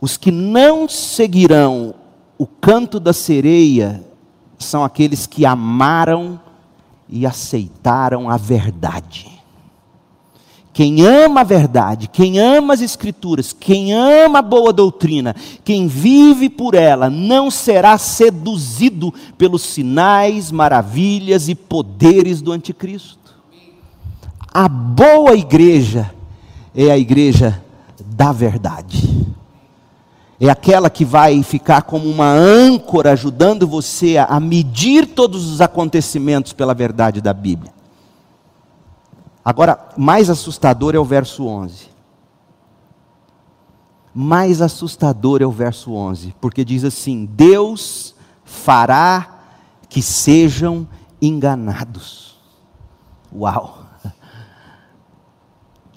[0.00, 1.94] Os que não seguirão
[2.36, 4.04] o canto da sereia
[4.58, 6.40] são aqueles que amaram
[7.08, 9.30] e aceitaram a verdade.
[10.72, 16.48] Quem ama a verdade, quem ama as Escrituras, quem ama a boa doutrina, quem vive
[16.48, 23.32] por ela, não será seduzido pelos sinais, maravilhas e poderes do Anticristo.
[24.52, 26.12] A boa igreja
[26.74, 27.62] é a igreja
[28.04, 29.26] da verdade.
[30.40, 36.52] É aquela que vai ficar como uma âncora ajudando você a medir todos os acontecimentos
[36.54, 37.72] pela verdade da Bíblia.
[39.44, 41.90] Agora, mais assustador é o verso 11.
[44.14, 48.14] Mais assustador é o verso 11, porque diz assim: Deus
[48.44, 49.40] fará
[49.88, 50.88] que sejam
[51.20, 52.36] enganados.
[53.32, 53.79] Uau!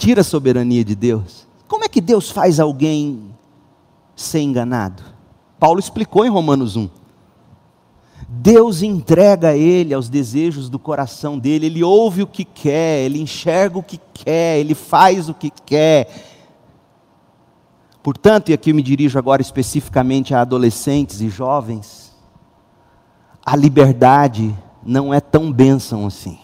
[0.03, 1.47] Tira a soberania de Deus.
[1.65, 3.33] Como é que Deus faz alguém
[4.13, 5.01] ser enganado?
[5.57, 6.89] Paulo explicou em Romanos 1.
[8.27, 13.79] Deus entrega ele aos desejos do coração dele, ele ouve o que quer, ele enxerga
[13.79, 16.13] o que quer, ele faz o que quer.
[18.03, 22.13] Portanto, e aqui eu me dirijo agora especificamente a adolescentes e jovens,
[23.41, 24.53] a liberdade
[24.85, 26.37] não é tão bênção assim.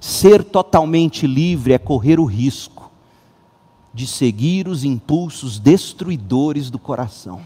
[0.00, 2.90] Ser totalmente livre é correr o risco
[3.92, 7.40] de seguir os impulsos destruidores do coração.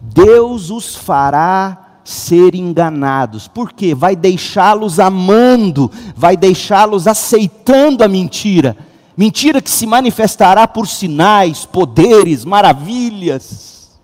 [0.00, 3.48] Deus os fará ser enganados.
[3.48, 3.94] Por quê?
[3.94, 8.76] Vai deixá-los amando, vai deixá-los aceitando a mentira.
[9.16, 13.98] Mentira que se manifestará por sinais, poderes, maravilhas.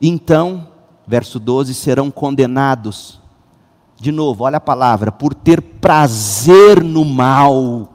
[0.00, 0.66] Então,
[1.06, 3.20] verso 12: serão condenados.
[3.96, 7.88] De novo, olha a palavra, por ter prazer no mal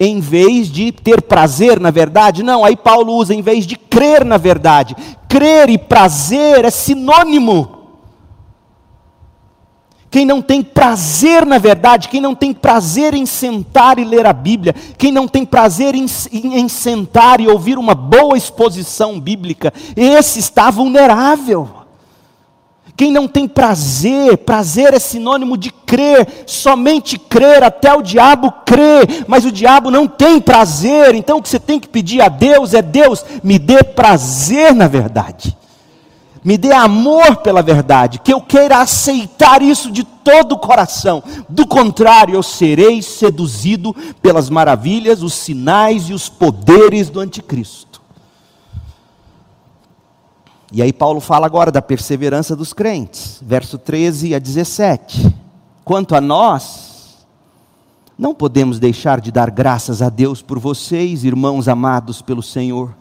[0.00, 2.42] em vez de ter prazer na verdade.
[2.42, 4.96] Não, aí Paulo usa em vez de crer na verdade.
[5.28, 7.76] Crer e prazer é sinônimo.
[10.10, 14.32] Quem não tem prazer na verdade, quem não tem prazer em sentar e ler a
[14.32, 19.72] Bíblia, quem não tem prazer em, em, em sentar e ouvir uma boa exposição bíblica,
[19.94, 21.77] esse está vulnerável.
[22.98, 29.22] Quem não tem prazer, prazer é sinônimo de crer, somente crer, até o diabo crê,
[29.28, 32.74] mas o diabo não tem prazer, então o que você tem que pedir a Deus
[32.74, 35.56] é: Deus, me dê prazer na verdade,
[36.42, 41.68] me dê amor pela verdade, que eu queira aceitar isso de todo o coração, do
[41.68, 47.87] contrário, eu serei seduzido pelas maravilhas, os sinais e os poderes do anticristo.
[50.70, 55.34] E aí Paulo fala agora da perseverança dos crentes, verso 13 a 17.
[55.82, 57.26] Quanto a nós,
[58.18, 62.94] não podemos deixar de dar graças a Deus por vocês, irmãos amados pelo Senhor.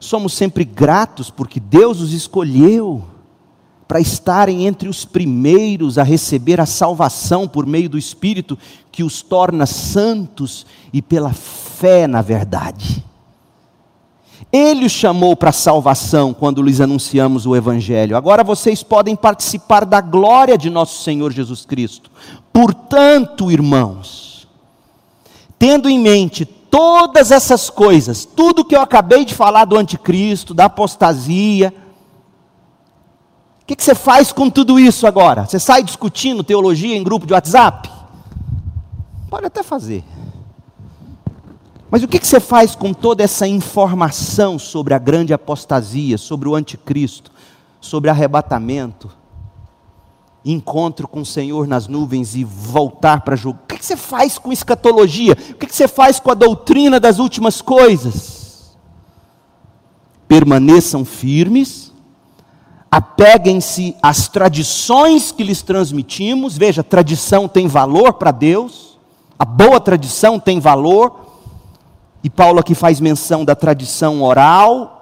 [0.00, 3.04] Somos sempre gratos porque Deus os escolheu
[3.86, 8.58] para estarem entre os primeiros a receber a salvação por meio do Espírito
[8.90, 13.04] que os torna santos e pela fé na verdade.
[14.52, 18.16] Ele os chamou para a salvação quando lhes anunciamos o Evangelho.
[18.16, 22.10] Agora vocês podem participar da glória de nosso Senhor Jesus Cristo.
[22.52, 24.46] Portanto, irmãos,
[25.58, 30.66] tendo em mente todas essas coisas, tudo que eu acabei de falar do anticristo, da
[30.66, 31.72] apostasia,
[33.62, 35.46] o que, que você faz com tudo isso agora?
[35.46, 37.90] Você sai discutindo teologia em grupo de WhatsApp?
[39.30, 40.04] Pode até fazer.
[41.92, 46.54] Mas o que, você faz com toda essa informação sobre a grande apostasia, sobre o
[46.54, 47.30] anticristo,
[47.82, 49.10] sobre arrebatamento,
[50.42, 53.64] encontro com o Senhor nas nuvens e voltar para julgar?
[53.64, 55.36] O que, você faz com escatologia?
[55.50, 58.74] O que você faz com a doutrina das últimas coisas?
[60.26, 61.92] Permaneçam firmes,
[62.90, 66.56] apeguem-se às tradições que lhes transmitimos.
[66.56, 68.98] Veja, tradição tem valor para Deus,
[69.38, 71.21] a boa tradição tem valor
[72.22, 75.00] e Paulo aqui faz menção da tradição oral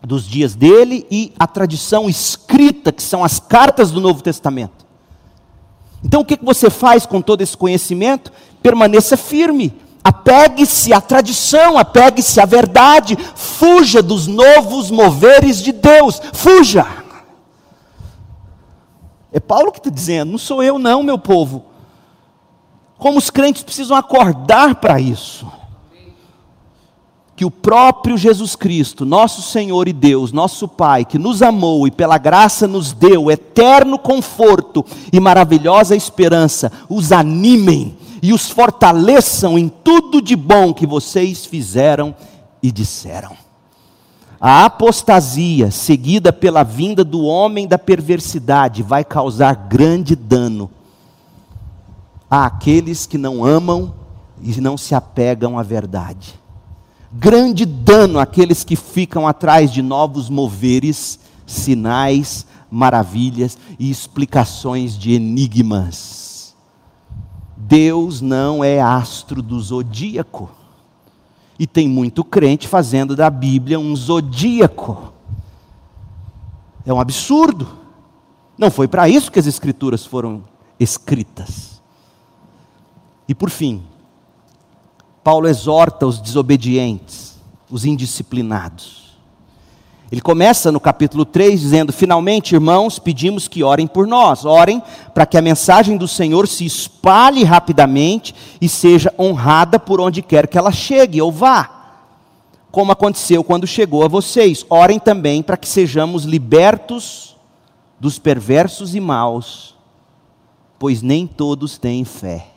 [0.00, 4.86] dos dias dele e a tradição escrita, que são as cartas do Novo Testamento.
[6.02, 8.32] Então o que você faz com todo esse conhecimento?
[8.62, 9.74] Permaneça firme,
[10.04, 16.86] apegue-se à tradição, apegue-se à verdade, fuja dos novos moveres de Deus, fuja.
[19.32, 21.66] É Paulo que está dizendo, não sou eu, não, meu povo.
[22.98, 25.59] Como os crentes precisam acordar para isso
[27.40, 31.90] que o próprio Jesus Cristo, nosso Senhor e Deus, nosso Pai, que nos amou e
[31.90, 39.70] pela graça nos deu eterno conforto e maravilhosa esperança, os animem e os fortaleçam em
[39.70, 42.14] tudo de bom que vocês fizeram
[42.62, 43.32] e disseram.
[44.38, 50.70] A apostasia, seguida pela vinda do homem da perversidade, vai causar grande dano
[52.30, 53.94] àqueles que não amam
[54.42, 56.38] e não se apegam à verdade
[57.12, 66.54] grande dano àqueles que ficam atrás de novos moveres, sinais, maravilhas e explicações de enigmas.
[67.56, 70.50] Deus não é astro do zodíaco.
[71.58, 75.12] E tem muito crente fazendo da Bíblia um zodíaco.
[76.86, 77.78] É um absurdo.
[78.56, 80.42] Não foi para isso que as Escrituras foram
[80.78, 81.80] escritas.
[83.28, 83.82] E por fim,
[85.22, 87.38] Paulo exorta os desobedientes,
[87.70, 89.00] os indisciplinados.
[90.10, 94.44] Ele começa no capítulo 3 dizendo: Finalmente, irmãos, pedimos que orem por nós.
[94.44, 94.82] Orem
[95.14, 100.48] para que a mensagem do Senhor se espalhe rapidamente e seja honrada por onde quer
[100.48, 101.76] que ela chegue ou vá.
[102.72, 104.66] Como aconteceu quando chegou a vocês.
[104.68, 107.36] Orem também para que sejamos libertos
[108.00, 109.76] dos perversos e maus,
[110.78, 112.48] pois nem todos têm fé.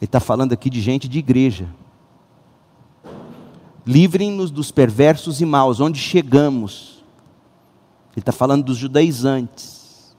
[0.00, 1.68] Ele está falando aqui de gente de igreja.
[3.86, 7.04] Livrem-nos dos perversos e maus, onde chegamos.
[8.12, 10.16] Ele está falando dos judaizantes.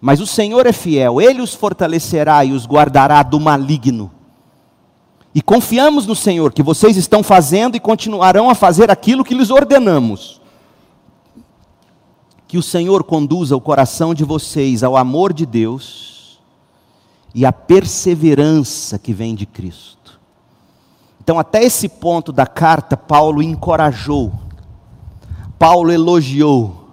[0.00, 4.10] Mas o Senhor é fiel, Ele os fortalecerá e os guardará do maligno.
[5.34, 9.50] E confiamos no Senhor que vocês estão fazendo e continuarão a fazer aquilo que lhes
[9.50, 10.40] ordenamos.
[12.46, 16.13] Que o Senhor conduza o coração de vocês ao amor de Deus
[17.34, 20.20] e à perseverança que vem de Cristo.
[21.20, 24.32] Então, até esse ponto da carta, Paulo encorajou,
[25.58, 26.90] Paulo elogiou,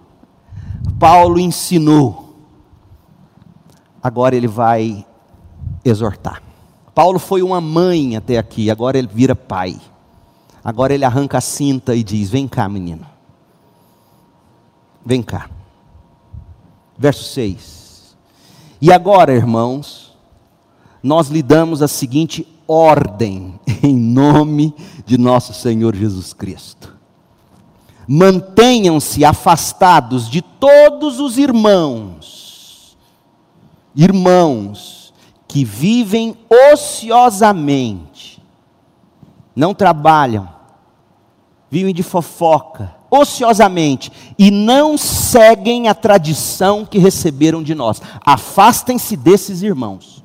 [0.98, 2.34] Paulo ensinou.
[4.02, 5.06] Agora ele vai
[5.86, 6.42] exortar.
[6.96, 9.80] Paulo foi uma mãe até aqui, agora ele vira pai.
[10.64, 13.06] Agora ele arranca a cinta e diz: Vem cá, menino.
[15.06, 15.50] Vem cá.
[16.98, 18.16] Verso 6.
[18.80, 20.11] E agora, irmãos,
[21.04, 24.74] nós lhe damos a seguinte ordem, em nome
[25.06, 26.96] de nosso Senhor Jesus Cristo.
[28.08, 32.98] Mantenham-se afastados de todos os irmãos,
[33.96, 35.14] irmãos,
[35.48, 36.38] que vivem
[36.74, 38.42] ociosamente,
[39.56, 40.50] não trabalham,
[41.70, 48.02] vivem de fofoca, ociosamente, e não seguem a tradição que receberam de nós.
[48.26, 50.21] Afastem-se desses irmãos.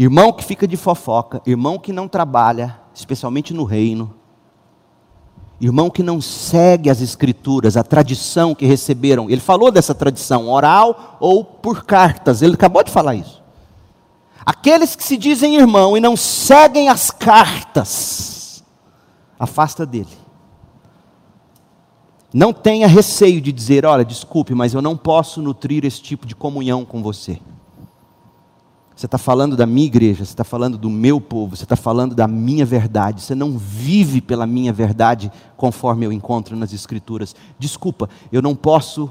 [0.00, 4.14] Irmão que fica de fofoca, irmão que não trabalha, especialmente no reino,
[5.60, 9.28] Irmão que não segue as escrituras, a tradição que receberam.
[9.28, 12.40] Ele falou dessa tradição, oral ou por cartas.
[12.40, 13.42] Ele acabou de falar isso.
[14.44, 18.64] Aqueles que se dizem irmão e não seguem as cartas,
[19.38, 20.08] afasta dele.
[22.32, 26.34] Não tenha receio de dizer: olha, desculpe, mas eu não posso nutrir esse tipo de
[26.34, 27.38] comunhão com você.
[29.00, 32.14] Você está falando da minha igreja, você está falando do meu povo, você está falando
[32.14, 33.22] da minha verdade.
[33.22, 37.34] Você não vive pela minha verdade conforme eu encontro nas Escrituras.
[37.58, 39.10] Desculpa, eu não posso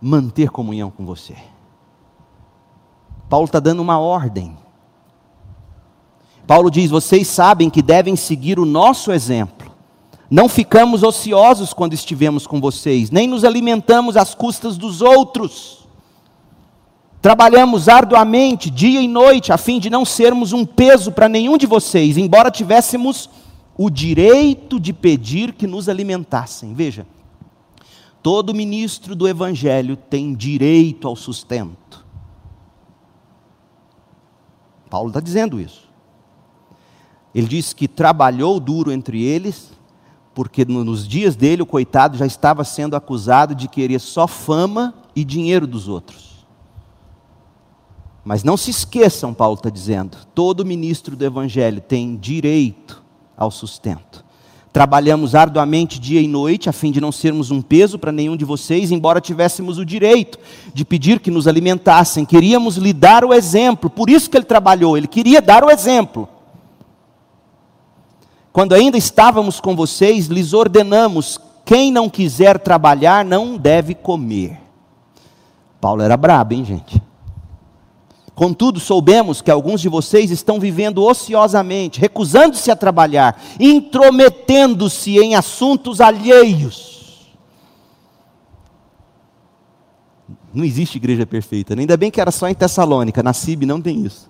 [0.00, 1.36] manter comunhão com você.
[3.28, 4.56] Paulo está dando uma ordem.
[6.46, 9.70] Paulo diz: vocês sabem que devem seguir o nosso exemplo.
[10.30, 15.83] Não ficamos ociosos quando estivemos com vocês, nem nos alimentamos às custas dos outros.
[17.24, 21.64] Trabalhamos arduamente, dia e noite, a fim de não sermos um peso para nenhum de
[21.64, 23.30] vocês, embora tivéssemos
[23.78, 26.74] o direito de pedir que nos alimentassem.
[26.74, 27.06] Veja,
[28.22, 32.04] todo ministro do Evangelho tem direito ao sustento.
[34.90, 35.88] Paulo está dizendo isso.
[37.34, 39.72] Ele diz que trabalhou duro entre eles,
[40.34, 45.24] porque nos dias dele o coitado já estava sendo acusado de querer só fama e
[45.24, 46.33] dinheiro dos outros.
[48.24, 53.02] Mas não se esqueçam, Paulo está dizendo, todo ministro do Evangelho tem direito
[53.36, 54.24] ao sustento.
[54.72, 58.44] Trabalhamos arduamente dia e noite, a fim de não sermos um peso para nenhum de
[58.44, 60.38] vocês, embora tivéssemos o direito
[60.72, 62.24] de pedir que nos alimentassem.
[62.24, 66.28] Queríamos lhe dar o exemplo, por isso que ele trabalhou, ele queria dar o exemplo.
[68.52, 74.58] Quando ainda estávamos com vocês, lhes ordenamos: quem não quiser trabalhar não deve comer.
[75.80, 77.00] Paulo era brabo, hein, gente?
[78.34, 86.00] Contudo, soubemos que alguns de vocês estão vivendo ociosamente, recusando-se a trabalhar, intrometendo-se em assuntos
[86.00, 87.32] alheios.
[90.52, 94.04] Não existe igreja perfeita, ainda bem que era só em Tessalônica, na CIB não tem
[94.04, 94.28] isso.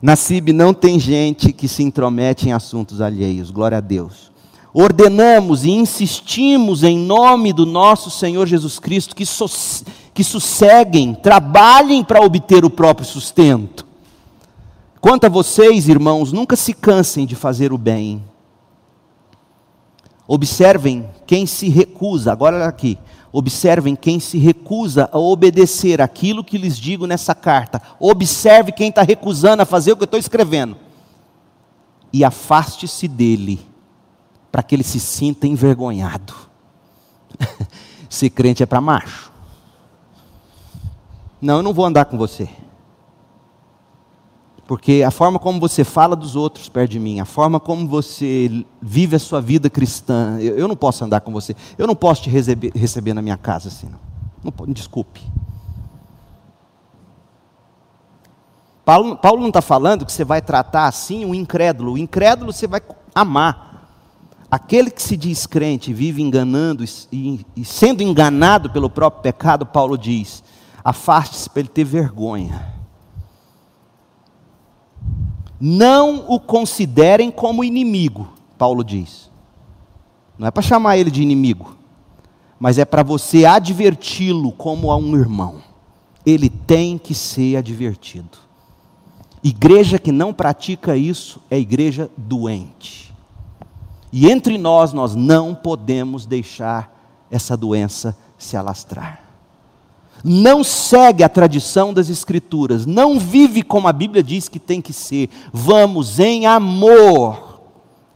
[0.00, 4.30] Na CIB não tem gente que se intromete em assuntos alheios, glória a Deus.
[4.80, 9.46] Ordenamos e insistimos em nome do nosso Senhor Jesus Cristo que so
[10.14, 13.84] que sosseguem, trabalhem para obter o próprio sustento.
[15.00, 18.22] Quanto a vocês, irmãos, nunca se cansem de fazer o bem.
[20.28, 22.96] Observem quem se recusa, agora aqui,
[23.32, 27.82] observem quem se recusa a obedecer aquilo que lhes digo nessa carta.
[27.98, 30.76] Observe quem está recusando a fazer o que eu estou escrevendo.
[32.12, 33.67] E afaste-se dele,
[34.58, 36.34] para que ele se sinta envergonhado.
[38.10, 39.32] Ser crente é para macho.
[41.40, 42.48] Não, eu não vou andar com você.
[44.66, 48.66] Porque a forma como você fala dos outros perto de mim, a forma como você
[48.82, 51.54] vive a sua vida cristã, eu, eu não posso andar com você.
[51.78, 53.88] Eu não posso te receber, receber na minha casa assim,
[54.42, 54.52] não.
[54.66, 55.22] não desculpe.
[58.84, 61.92] Paulo, Paulo não está falando que você vai tratar assim o incrédulo.
[61.92, 62.82] O incrédulo você vai
[63.14, 63.67] amar.
[64.50, 69.98] Aquele que se diz crente, vive enganando e, e sendo enganado pelo próprio pecado, Paulo
[69.98, 70.42] diz:
[70.82, 72.74] afaste-se para ele ter vergonha.
[75.60, 79.30] Não o considerem como inimigo, Paulo diz.
[80.38, 81.76] Não é para chamar ele de inimigo,
[82.58, 85.56] mas é para você adverti-lo como a um irmão.
[86.24, 88.38] Ele tem que ser advertido.
[89.42, 93.07] Igreja que não pratica isso é igreja doente.
[94.12, 96.94] E entre nós, nós não podemos deixar
[97.30, 99.22] essa doença se alastrar.
[100.24, 104.92] Não segue a tradição das Escrituras, não vive como a Bíblia diz que tem que
[104.92, 105.28] ser.
[105.52, 107.60] Vamos, em amor,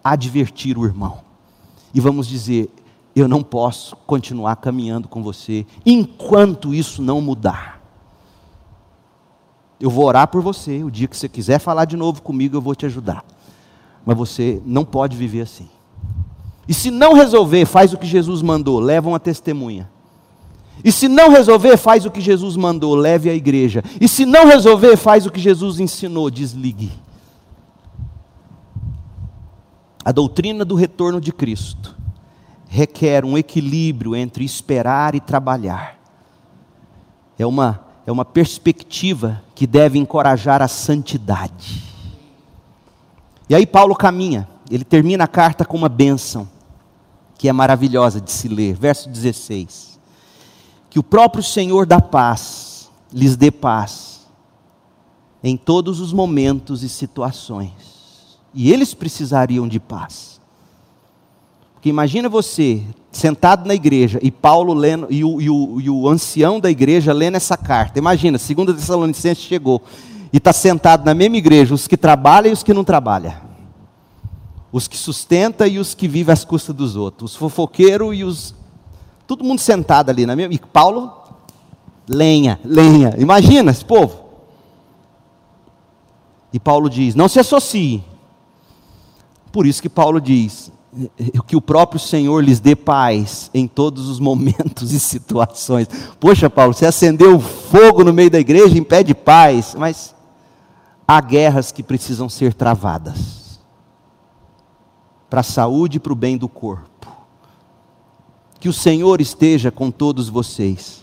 [0.03, 1.19] advertir o irmão.
[1.95, 2.71] E vamos dizer:
[3.15, 7.81] eu não posso continuar caminhando com você enquanto isso não mudar.
[9.79, 10.83] Eu vou orar por você.
[10.83, 13.25] O dia que você quiser falar de novo comigo, eu vou te ajudar.
[14.05, 15.69] Mas você não pode viver assim.
[16.69, 19.91] E se não resolver, faz o que Jesus mandou, leva uma testemunha.
[20.85, 23.83] E se não resolver, faz o que Jesus mandou, leve à igreja.
[24.01, 26.93] E se não resolver, faz o que Jesus ensinou, desligue.
[30.05, 31.95] A doutrina do retorno de Cristo
[32.69, 35.99] requer um equilíbrio entre esperar e trabalhar.
[37.39, 41.83] É uma é uma perspectiva que deve encorajar a santidade.
[43.49, 46.49] E aí Paulo caminha, ele termina a carta com uma bênção,
[47.37, 50.01] que é maravilhosa de se ler, verso 16:
[50.89, 54.27] Que o próprio Senhor da paz lhes dê paz
[55.45, 60.41] em todos os momentos e situações, e eles precisariam de paz.
[61.75, 66.09] Porque imagina você sentado na igreja e Paulo lendo, e o, e o, e o
[66.09, 67.99] ancião da igreja lendo essa carta.
[67.99, 69.83] Imagina, segunda Tessalonicenses chegou
[70.33, 73.52] e está sentado na mesma igreja, os que trabalham e os que não trabalham.
[74.73, 77.33] Os que sustenta e os que vivem às custas dos outros.
[77.33, 78.55] Os fofoqueiros e os.
[79.27, 80.55] Todo mundo sentado ali na mesma.
[80.55, 81.13] E Paulo,
[82.09, 83.15] lenha, lenha.
[83.19, 84.25] Imagina esse povo.
[86.51, 88.03] E Paulo diz: não se associe.
[89.53, 90.73] Por isso que Paulo diz:
[91.47, 95.87] que o próprio Senhor lhes dê paz em todos os momentos e situações.
[96.19, 100.15] Poxa, Paulo, você acendeu fogo no meio da igreja, impede paz, mas
[101.07, 103.42] há guerras que precisam ser travadas
[105.33, 107.11] para a saúde e para o bem do corpo.
[108.61, 111.03] Que o Senhor esteja com todos vocês.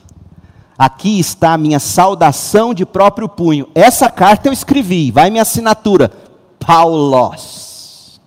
[0.77, 3.67] Aqui está a minha saudação de próprio punho.
[3.73, 6.11] Essa carta eu escrevi, vai minha assinatura.
[6.59, 8.21] Paulos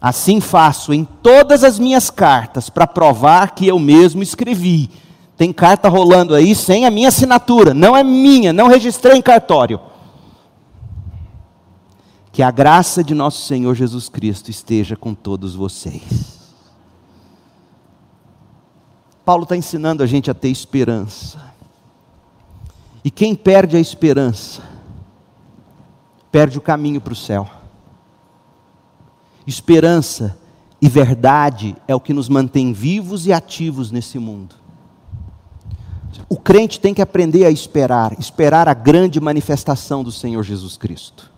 [0.00, 4.88] Assim faço em todas as minhas cartas para provar que eu mesmo escrevi.
[5.36, 9.78] Tem carta rolando aí sem a minha assinatura, não é minha, não registrei em cartório.
[12.32, 16.40] Que a graça de nosso Senhor Jesus Cristo esteja com todos vocês.
[19.22, 21.52] Paulo está ensinando a gente a ter esperança.
[23.04, 24.62] E quem perde a esperança,
[26.30, 27.48] perde o caminho para o céu.
[29.46, 30.38] Esperança
[30.80, 34.56] e verdade é o que nos mantém vivos e ativos nesse mundo.
[36.28, 41.31] O crente tem que aprender a esperar, esperar a grande manifestação do Senhor Jesus Cristo.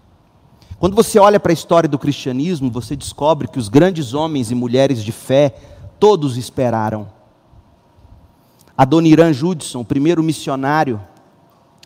[0.85, 4.55] Quando você olha para a história do cristianismo, você descobre que os grandes homens e
[4.55, 5.55] mulheres de fé,
[5.99, 7.09] todos esperaram.
[8.77, 11.01] Adoniran Judson, o primeiro missionário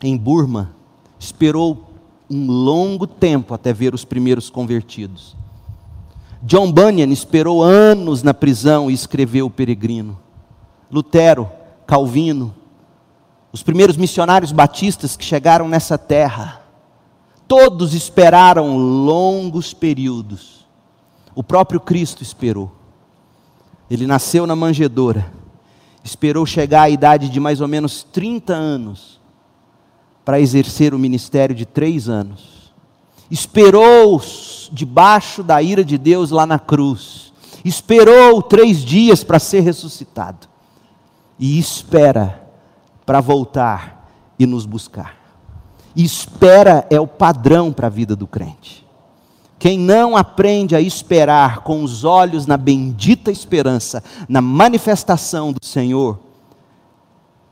[0.02, 0.74] em Burma,
[1.16, 1.92] esperou
[2.28, 5.36] um longo tempo até ver os primeiros convertidos.
[6.42, 10.18] John Bunyan esperou anos na prisão e escreveu O Peregrino.
[10.90, 11.48] Lutero,
[11.86, 12.52] Calvino,
[13.52, 16.62] os primeiros missionários batistas que chegaram nessa terra,
[17.48, 20.66] todos esperaram longos períodos.
[21.34, 22.70] O próprio Cristo esperou.
[23.90, 25.32] Ele nasceu na manjedoura,
[26.04, 29.18] esperou chegar à idade de mais ou menos 30 anos
[30.24, 32.74] para exercer o ministério de três anos.
[33.30, 34.20] Esperou
[34.70, 37.32] debaixo da ira de Deus lá na cruz.
[37.64, 40.46] Esperou três dias para ser ressuscitado.
[41.38, 42.46] E espera
[43.06, 44.06] para voltar
[44.38, 45.17] e nos buscar.
[46.00, 48.86] Espera é o padrão para a vida do crente.
[49.58, 56.20] Quem não aprende a esperar com os olhos na bendita esperança, na manifestação do Senhor,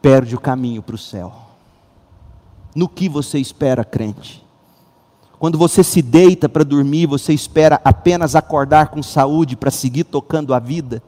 [0.01, 1.35] perde o caminho para o céu.
[2.73, 4.47] No que você espera, crente?
[5.40, 10.55] Quando você se deita para dormir, você espera apenas acordar com saúde para seguir tocando
[10.55, 11.02] a vida.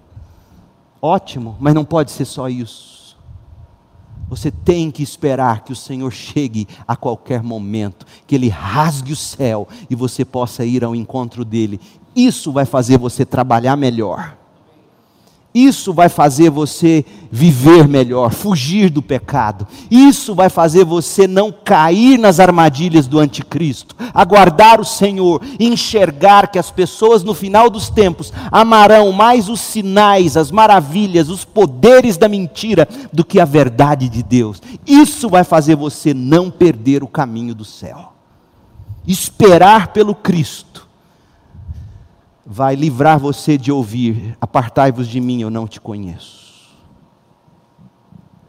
[1.01, 2.98] Ótimo, mas não pode ser só isso.
[4.28, 9.16] Você tem que esperar que o Senhor chegue a qualquer momento, que Ele rasgue o
[9.16, 11.80] céu e você possa ir ao encontro dEle.
[12.14, 14.38] Isso vai fazer você trabalhar melhor.
[15.55, 19.66] Isso vai fazer você viver melhor, fugir do pecado.
[19.91, 26.59] Isso vai fazer você não cair nas armadilhas do anticristo, aguardar o Senhor, enxergar que
[26.59, 32.29] as pessoas no final dos tempos amarão mais os sinais, as maravilhas, os poderes da
[32.29, 34.61] mentira do que a verdade de Deus.
[34.87, 38.12] Isso vai fazer você não perder o caminho do céu.
[39.07, 40.68] esperar pelo Cristo,
[42.51, 46.49] vai livrar você de ouvir: Apartai-vos de mim, eu não te conheço.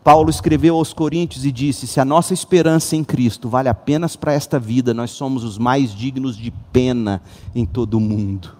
[0.01, 4.31] Paulo escreveu aos Coríntios e disse: Se a nossa esperança em Cristo vale apenas para
[4.31, 7.21] esta vida, nós somos os mais dignos de pena
[7.53, 8.57] em todo o mundo.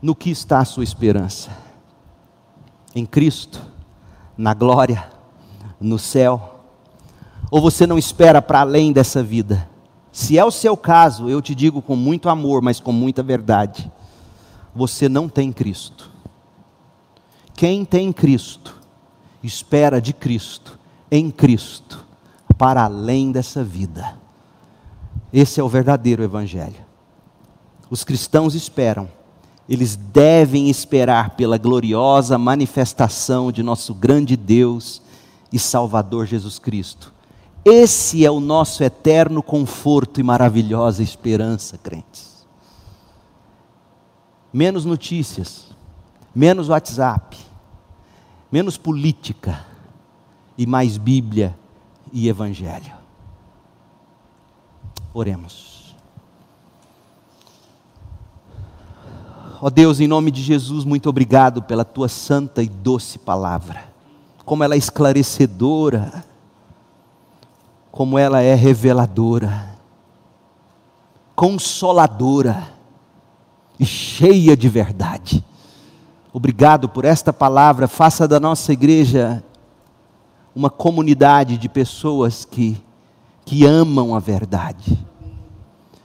[0.00, 1.50] No que está a sua esperança?
[2.94, 3.60] Em Cristo?
[4.38, 5.10] Na glória?
[5.80, 6.60] No céu?
[7.50, 9.68] Ou você não espera para além dessa vida?
[10.16, 13.92] Se é o seu caso, eu te digo com muito amor, mas com muita verdade:
[14.74, 16.10] você não tem Cristo.
[17.52, 18.80] Quem tem Cristo,
[19.42, 20.78] espera de Cristo,
[21.10, 22.02] em Cristo,
[22.56, 24.16] para além dessa vida.
[25.30, 26.82] Esse é o verdadeiro Evangelho.
[27.90, 29.10] Os cristãos esperam,
[29.68, 35.02] eles devem esperar pela gloriosa manifestação de nosso grande Deus
[35.52, 37.14] e Salvador Jesus Cristo.
[37.68, 42.46] Esse é o nosso eterno conforto e maravilhosa esperança, crentes.
[44.52, 45.70] Menos notícias,
[46.32, 47.36] menos WhatsApp,
[48.52, 49.66] menos política
[50.56, 51.58] e mais Bíblia
[52.12, 52.94] e Evangelho.
[55.12, 55.96] Oremos.
[59.60, 63.92] Ó oh Deus, em nome de Jesus, muito obrigado pela tua santa e doce palavra.
[64.44, 66.24] Como ela é esclarecedora,
[67.96, 69.74] como ela é reveladora,
[71.34, 72.68] consoladora
[73.80, 75.42] e cheia de verdade.
[76.30, 77.88] Obrigado por esta palavra.
[77.88, 79.42] Faça da nossa igreja
[80.54, 82.76] uma comunidade de pessoas que,
[83.46, 85.02] que amam a verdade,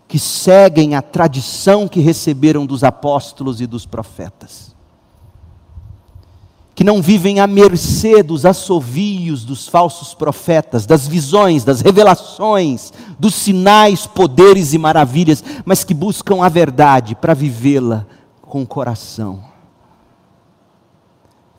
[0.08, 4.74] que seguem a tradição que receberam dos apóstolos e dos profetas,
[6.74, 13.36] que não vivem à mercê dos assovios dos falsos profetas, das visões, das revelações, dos
[13.36, 18.06] sinais, poderes e maravilhas, mas que buscam a verdade para vivê-la
[18.42, 19.52] com o coração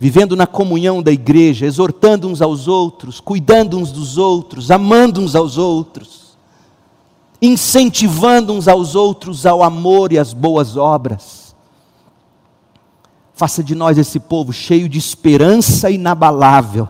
[0.02, 5.36] vivendo na comunhão da igreja, exortando uns aos outros, cuidando uns dos outros, amando uns
[5.36, 6.36] aos outros,
[7.40, 11.41] incentivando uns aos outros ao amor e às boas obras.
[13.34, 16.88] Faça de nós esse povo cheio de esperança inabalável,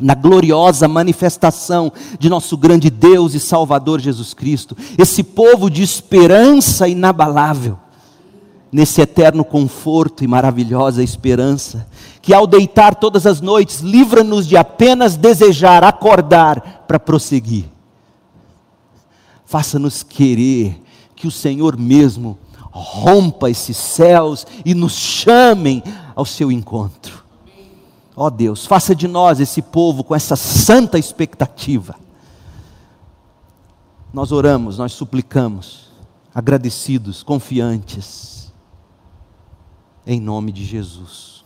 [0.00, 6.88] na gloriosa manifestação de nosso grande Deus e Salvador Jesus Cristo, esse povo de esperança
[6.88, 7.78] inabalável
[8.72, 11.86] nesse eterno conforto e maravilhosa esperança,
[12.22, 17.66] que ao deitar todas as noites, livra-nos de apenas desejar acordar para prosseguir.
[19.44, 20.80] Faça-nos querer
[21.14, 22.38] que o Senhor mesmo
[22.72, 25.82] rompa esses céus e nos chamem
[26.16, 27.22] ao seu encontro.
[28.16, 31.94] Ó oh Deus, faça de nós esse povo com essa santa expectativa.
[34.12, 35.90] Nós oramos, nós suplicamos,
[36.34, 38.32] agradecidos, confiantes
[40.06, 41.41] em nome de Jesus.